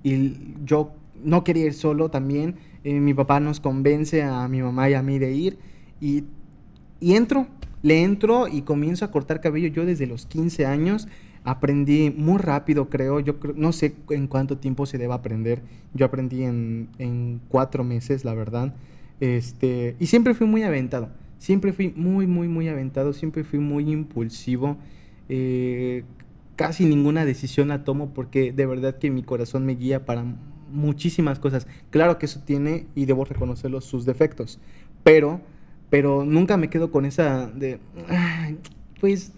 [0.03, 2.57] Y yo no quería ir solo también.
[2.85, 5.59] Eh, mi papá nos convence a mi mamá y a mí de ir.
[6.01, 6.25] Y,
[7.01, 7.47] y entro,
[7.87, 9.69] le entro y comienzo a cortar cabello.
[9.69, 11.07] Yo desde los 15 años
[11.45, 13.21] aprendí muy rápido, creo.
[13.21, 15.63] Yo no sé en cuánto tiempo se debe aprender.
[15.95, 18.75] Yo aprendí en, en cuatro meses, la verdad.
[19.21, 23.89] Este, y siempre fui muy aventado, siempre fui muy, muy, muy aventado, siempre fui muy
[23.89, 24.79] impulsivo.
[25.29, 26.03] Eh,
[26.57, 30.25] casi ninguna decisión la tomo porque de verdad que mi corazón me guía para
[30.73, 31.69] muchísimas cosas.
[31.91, 34.59] Claro que eso tiene, y debo reconocerlo, sus defectos,
[35.05, 35.41] pero,
[35.91, 37.79] pero nunca me quedo con esa de,
[39.01, 39.33] pues,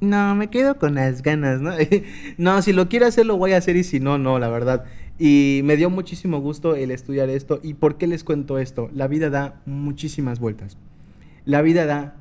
[0.00, 1.72] no, me quedo con las ganas, ¿no?
[2.38, 4.84] no, si lo quiero hacer, lo voy a hacer y si no, no, la verdad.
[5.18, 7.60] Y me dio muchísimo gusto el estudiar esto.
[7.62, 8.90] ¿Y por qué les cuento esto?
[8.92, 10.76] La vida da muchísimas vueltas.
[11.44, 12.16] La vida da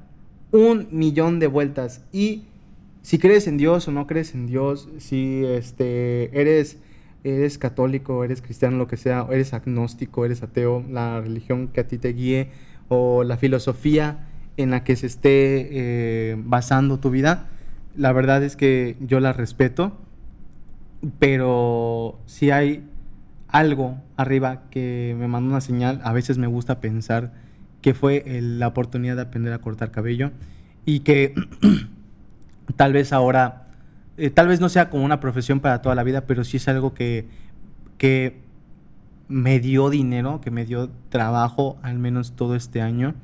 [0.51, 2.03] un millón de vueltas.
[2.11, 2.43] Y
[3.01, 6.77] si crees en Dios o no crees en Dios, si este, eres,
[7.23, 11.87] eres católico, eres cristiano, lo que sea, eres agnóstico, eres ateo, la religión que a
[11.87, 12.51] ti te guíe
[12.91, 14.27] o la filosofía
[14.57, 17.47] en la que se esté eh, basando tu vida,
[17.95, 19.97] la verdad es que yo la respeto
[21.19, 22.83] pero si hay
[23.47, 27.33] algo arriba que me mandó una señal, a veces me gusta pensar
[27.81, 30.31] que fue la oportunidad de aprender a cortar cabello
[30.85, 31.33] y que
[32.75, 33.67] tal vez ahora,
[34.17, 36.67] eh, tal vez no sea como una profesión para toda la vida, pero sí es
[36.67, 37.27] algo que,
[37.97, 38.41] que
[39.31, 43.15] me dio dinero, que me dio trabajo al menos todo este año.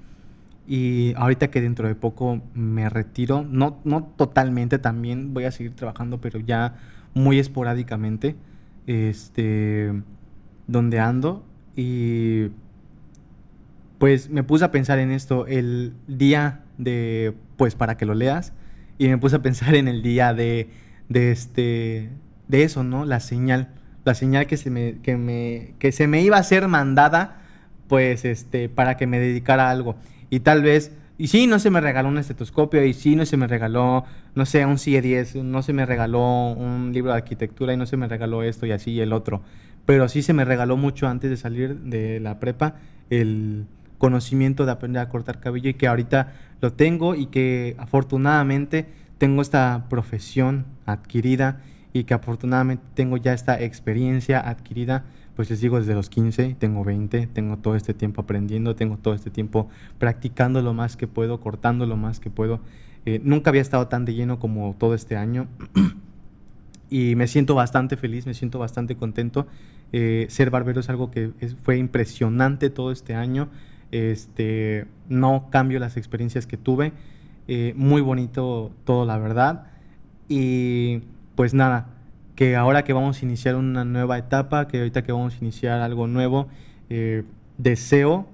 [0.68, 5.76] Y ahorita que dentro de poco me retiro, no, no totalmente también voy a seguir
[5.76, 6.76] trabajando, pero ya
[7.14, 8.36] muy esporádicamente,
[8.86, 9.94] este,
[10.68, 11.46] donde ando.
[11.76, 12.48] Y
[13.98, 18.54] pues me puse a pensar en esto el día de, pues para que lo leas,
[18.98, 20.70] y me puse a pensar en el día de,
[21.10, 22.10] de este,
[22.48, 23.06] de eso, ¿no?
[23.06, 23.70] La señal,
[24.08, 27.42] la señal que se me, que me, que se me iba a ser mandada,
[27.90, 29.98] pues, este, para que me dedicara a algo.
[30.30, 33.36] Y tal vez, y sí, no se me regaló un estetoscopio, y sí, no se
[33.36, 37.74] me regaló, no sé, un CIE 10, no se me regaló un libro de arquitectura,
[37.74, 39.42] y no se me regaló esto y así y el otro.
[39.86, 42.76] Pero sí se me regaló mucho antes de salir de la prepa
[43.10, 43.66] el
[43.98, 48.86] conocimiento de aprender a cortar cabello y que ahorita lo tengo y que afortunadamente
[49.18, 51.62] tengo esta profesión adquirida
[51.94, 56.84] y que afortunadamente tengo ya esta experiencia adquirida, pues les digo desde los 15, tengo
[56.84, 59.70] 20, tengo todo este tiempo aprendiendo, tengo todo este tiempo
[60.00, 62.60] practicando lo más que puedo, cortando lo más que puedo.
[63.06, 65.48] Eh, nunca había estado tan de lleno como todo este año
[66.90, 69.48] y me siento bastante feliz, me siento bastante contento.
[69.94, 71.32] Eh, ser barbero es algo que
[71.64, 73.50] fue impresionante todo este año.
[73.92, 76.94] Este, no cambio las experiencias que tuve.
[77.48, 79.68] Eh, muy bonito todo, la verdad.
[80.28, 81.02] Y
[81.38, 81.88] pues nada,
[82.36, 85.80] que ahora que vamos a iniciar una nueva etapa, que ahorita que vamos a iniciar
[85.80, 86.50] algo nuevo,
[86.90, 87.24] eh,
[87.58, 88.28] deseo,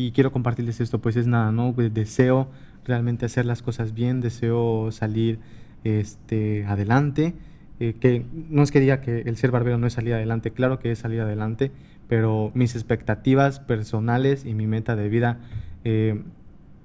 [0.00, 1.74] y quiero compartirles esto, pues es nada, ¿no?
[1.74, 2.48] Pues, deseo
[2.86, 5.38] realmente hacer las cosas bien, deseo salir
[5.84, 7.34] este, adelante.
[7.80, 10.78] Eh, que no es que diga que el ser barbero no es salir adelante, claro
[10.78, 11.70] que es salir adelante,
[12.08, 15.38] pero mis expectativas personales y mi meta de vida
[15.84, 16.22] eh,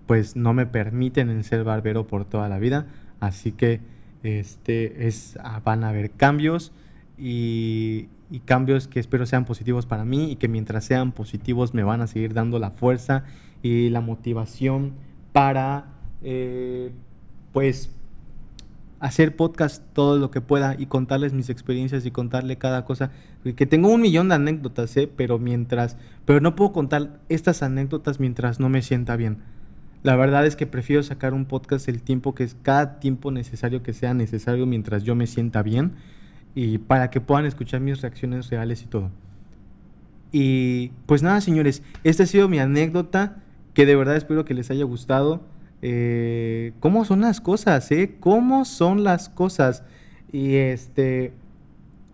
[0.08, 2.88] pues no me permiten en ser barbero por toda la vida,
[3.20, 3.82] así que
[4.28, 6.72] este es ah, van a haber cambios
[7.18, 8.10] y,
[8.46, 12.08] cambios que espero sean positivos para mí y que mientras sean positivos me van a
[12.08, 13.24] seguir dando la fuerza
[13.64, 14.94] y la motivación
[15.32, 15.86] para
[16.22, 16.92] eh,
[17.54, 17.90] pues
[19.00, 23.12] hacer podcast todo lo que pueda y contarles mis experiencias y contarle cada cosa.
[23.56, 25.10] Que tengo un millón de anécdotas, ¿eh?
[25.14, 29.38] pero mientras, pero no puedo contar estas anécdotas mientras no me sienta bien.
[30.06, 33.82] La verdad es que prefiero sacar un podcast el tiempo que es cada tiempo necesario
[33.82, 35.94] que sea necesario mientras yo me sienta bien
[36.54, 39.10] y para que puedan escuchar mis reacciones reales y todo.
[40.32, 43.38] Y pues nada, señores, esta ha sido mi anécdota
[43.74, 45.42] que de verdad espero que les haya gustado.
[45.82, 48.18] Eh, cómo son las cosas, ¿eh?
[48.20, 49.82] Cómo son las cosas.
[50.32, 51.34] Y este,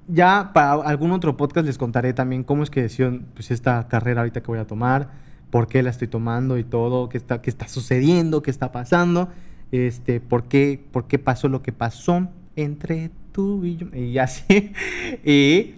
[0.07, 4.21] ya para algún otro podcast les contaré también cómo es que decidieron pues, esta carrera
[4.21, 5.09] ahorita que voy a tomar,
[5.51, 9.29] por qué la estoy tomando y todo, qué está, qué está sucediendo, qué está pasando,
[9.71, 13.87] este, por qué, por qué pasó lo que pasó entre tú y yo.
[13.95, 14.71] Y así.
[15.23, 15.75] y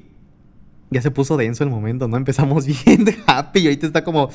[0.92, 2.18] ya se puso denso el momento, ¿no?
[2.18, 4.30] Empezamos bien happy y ahorita está como,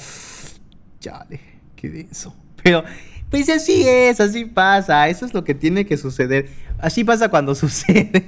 [1.00, 1.40] chale,
[1.76, 2.34] qué denso.
[2.62, 2.82] Pero
[3.30, 6.48] pues así es, así pasa, eso es lo que tiene que suceder.
[6.78, 8.26] Así pasa cuando sucede.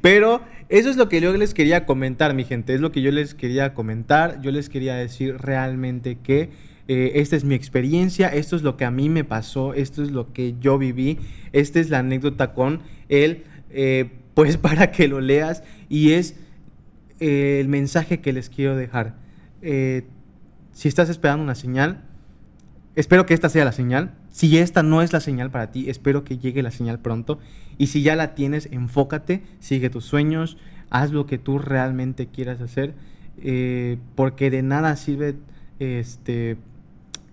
[0.00, 3.10] Pero eso es lo que yo les quería comentar, mi gente, es lo que yo
[3.10, 4.40] les quería comentar.
[4.40, 6.50] Yo les quería decir realmente que
[6.86, 10.12] eh, esta es mi experiencia, esto es lo que a mí me pasó, esto es
[10.12, 11.18] lo que yo viví,
[11.52, 16.36] esta es la anécdota con él, eh, pues para que lo leas y es
[17.18, 19.16] eh, el mensaje que les quiero dejar.
[19.60, 22.04] si estás esperando una señal,
[22.96, 24.14] Espero que esta sea la señal.
[24.30, 27.38] Si esta no es la señal para ti, espero que llegue la señal pronto.
[27.80, 30.58] Y si ya la tienes, enfócate, sigue tus sueños,
[30.90, 32.92] haz lo que tú realmente quieras hacer,
[33.38, 35.36] eh, porque de nada sirve
[35.78, 36.58] este,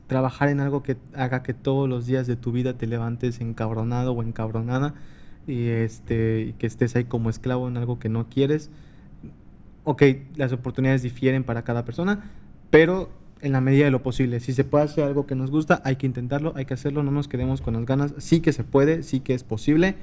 [0.07, 4.13] trabajar en algo que haga que todos los días de tu vida te levantes encabronado
[4.13, 4.93] o encabronada
[5.47, 8.71] y, este, que estés ahí como esclavo en algo que no quieres.
[9.83, 10.01] Ok,
[10.37, 12.31] las oportunidades difieren para cada persona,
[12.69, 13.09] pero
[13.41, 14.39] en la medida de lo posible.
[14.39, 17.11] Si se puede hacer algo que nos gusta, hay que intentarlo, hay que hacerlo, no
[17.11, 18.13] nos quedemos con las ganas.
[18.17, 19.97] Sí que se puede, sí que es posible.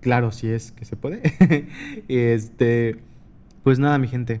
[0.00, 1.22] Claro, sí es que se puede.
[2.08, 2.96] este,
[3.62, 4.40] pues nada, mi gente.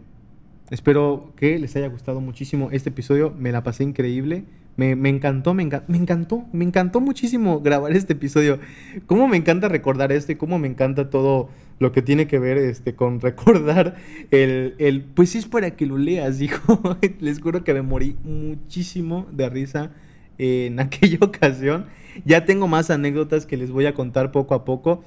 [0.70, 3.32] Espero que les haya gustado muchísimo este episodio.
[3.38, 4.44] Me la pasé increíble.
[4.76, 8.58] Me, encantó, me, me, encantó, me encantó muchísimo grabar este episodio.
[9.06, 11.48] Cómo me encanta recordar esto y cómo me encanta todo
[11.78, 13.96] lo que tiene que ver este, con recordar
[14.30, 16.96] el, el pues es para que lo leas, dijo.
[17.20, 19.92] Les juro que me morí muchísimo de risa
[20.38, 21.86] en aquella ocasión.
[22.24, 25.04] Ya tengo más anécdotas que les voy a contar poco a poco.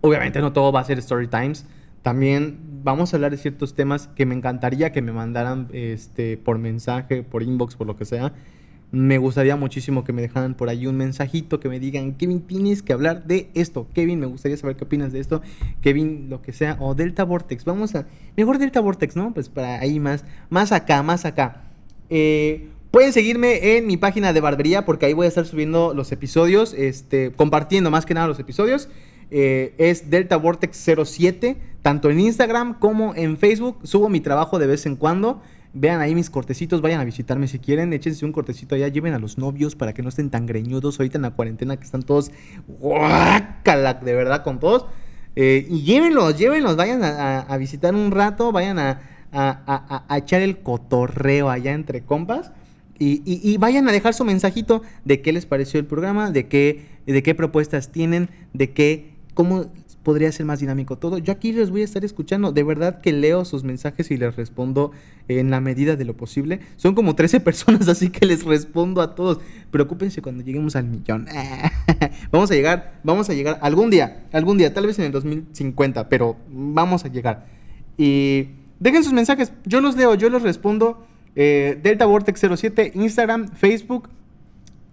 [0.00, 1.66] Obviamente no todo va a ser story times.
[2.02, 6.58] También vamos a hablar de ciertos temas que me encantaría que me mandaran este, por
[6.58, 8.32] mensaje, por inbox, por lo que sea
[8.90, 12.82] Me gustaría muchísimo que me dejaran por ahí un mensajito, que me digan, Kevin, tienes
[12.82, 13.86] que hablar de esto.
[13.92, 15.42] Kevin, me gustaría saber qué opinas de esto.
[15.82, 16.78] Kevin, lo que sea.
[16.80, 17.66] O Delta Vortex.
[17.66, 18.06] Vamos a...
[18.36, 19.34] Mejor Delta Vortex, ¿no?
[19.34, 21.64] Pues para ahí más, más acá, más acá.
[22.08, 26.10] Eh, pueden seguirme en mi página de barbería porque ahí voy a estar subiendo los
[26.12, 28.88] episodios, este, compartiendo más que nada los episodios.
[29.30, 33.78] Eh, es Delta Vortex 07, tanto en Instagram como en Facebook.
[33.84, 35.40] Subo mi trabajo de vez en cuando.
[35.72, 39.20] Vean ahí mis cortecitos, vayan a visitarme si quieren, échense un cortecito allá, lleven a
[39.20, 42.32] los novios para que no estén tan greñudos ahorita en la cuarentena que están todos
[42.66, 44.86] guácala, de verdad con todos.
[45.36, 49.00] Eh, y llévenlos, llévenlos, vayan a, visitar un rato, vayan a,
[49.30, 52.50] a, echar el cotorreo allá entre compas.
[52.98, 56.84] Y, y, vayan a dejar su mensajito de qué les pareció el programa, de qué,
[57.06, 59.70] de qué propuestas tienen, de qué, cómo
[60.02, 61.18] podría ser más dinámico todo.
[61.18, 62.52] Yo aquí les voy a estar escuchando.
[62.52, 64.92] De verdad que leo sus mensajes y les respondo
[65.28, 66.60] en la medida de lo posible.
[66.76, 69.40] Son como 13 personas, así que les respondo a todos.
[69.70, 71.26] Preocúpense cuando lleguemos al millón.
[72.30, 76.08] vamos a llegar, vamos a llegar algún día, algún día, tal vez en el 2050,
[76.08, 77.46] pero vamos a llegar.
[77.96, 81.06] Y dejen sus mensajes, yo los leo, yo los respondo.
[81.36, 84.08] Eh, Delta Vortex 07, Instagram, Facebook.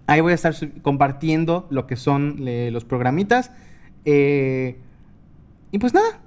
[0.06, 3.50] Ahí voy a estar compartiendo lo que son eh, los programitas.
[4.04, 4.76] Eh,
[5.70, 6.20] y pues nada,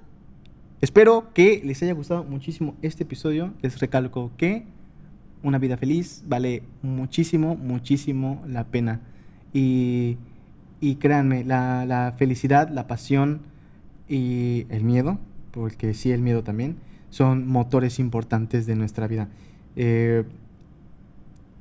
[0.82, 3.54] espero que les haya gustado muchísimo este episodio.
[3.62, 4.66] Les recalco que
[5.44, 9.02] una vida feliz vale muchísimo, muchísimo la pena.
[9.54, 10.18] Y,
[11.00, 13.42] créanme, la, la, felicidad, la pasión
[14.08, 15.20] y el miedo,
[15.52, 16.78] porque sí, el miedo también,
[17.10, 19.30] son motores importantes de nuestra vida.
[19.76, 20.24] Eh,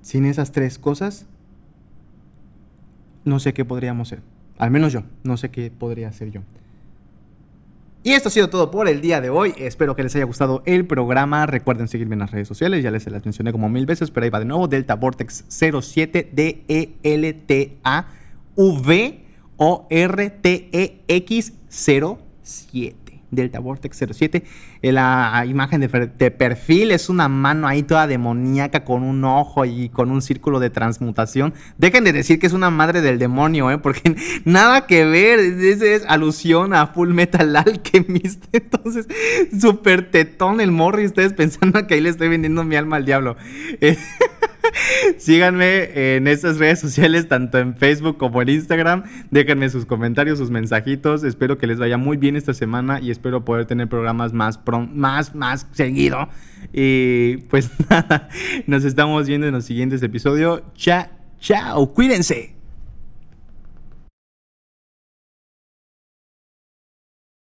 [0.03, 1.27] sin esas tres cosas,
[3.25, 4.23] no sé qué podríamos ser.
[4.61, 6.43] Al menos yo, no sé qué podría ser yo.
[8.03, 9.55] Y esto ha sido todo por el día de hoy.
[9.57, 11.47] Espero que les haya gustado el programa.
[11.47, 12.85] Recuerden seguirme en las redes sociales.
[12.85, 14.69] Ya les las mencioné como mil veces, pero ahí va de nuevo.
[14.69, 18.07] Delta Vortex 07 D-E-L-T-A
[18.55, 19.25] V
[19.57, 23.10] O R T E X 07.
[23.31, 24.43] Delta Vortex 07.
[24.83, 30.11] La imagen de, perfil es una mano ahí toda demoníaca con un ojo y con
[30.11, 31.55] un círculo de transmutación.
[31.79, 33.79] Dejen de decir que es una madre del demonio, ¿eh?
[33.79, 35.39] porque nada que ver.
[35.39, 38.45] Es, es alusión a Full Metal Alchemist.
[38.53, 39.07] Entonces,
[39.59, 43.05] súper tetón el morro y ustedes pensando que ahí le estoy vendiendo mi alma al
[43.05, 43.37] diablo.
[45.19, 49.05] Síganme en estas redes sociales, tanto en Facebook como en Instagram.
[49.31, 51.25] Déjenme sus comentarios, sus mensajitos.
[51.25, 54.61] Espero que les vaya muy bien esta semana y espero poder tener programas más,
[54.93, 56.29] más, más seguido.
[56.73, 58.29] Y pues nada,
[58.67, 60.63] nos estamos viendo en los siguientes episodios.
[60.75, 61.07] Chao,
[61.39, 62.60] chao, cuídense.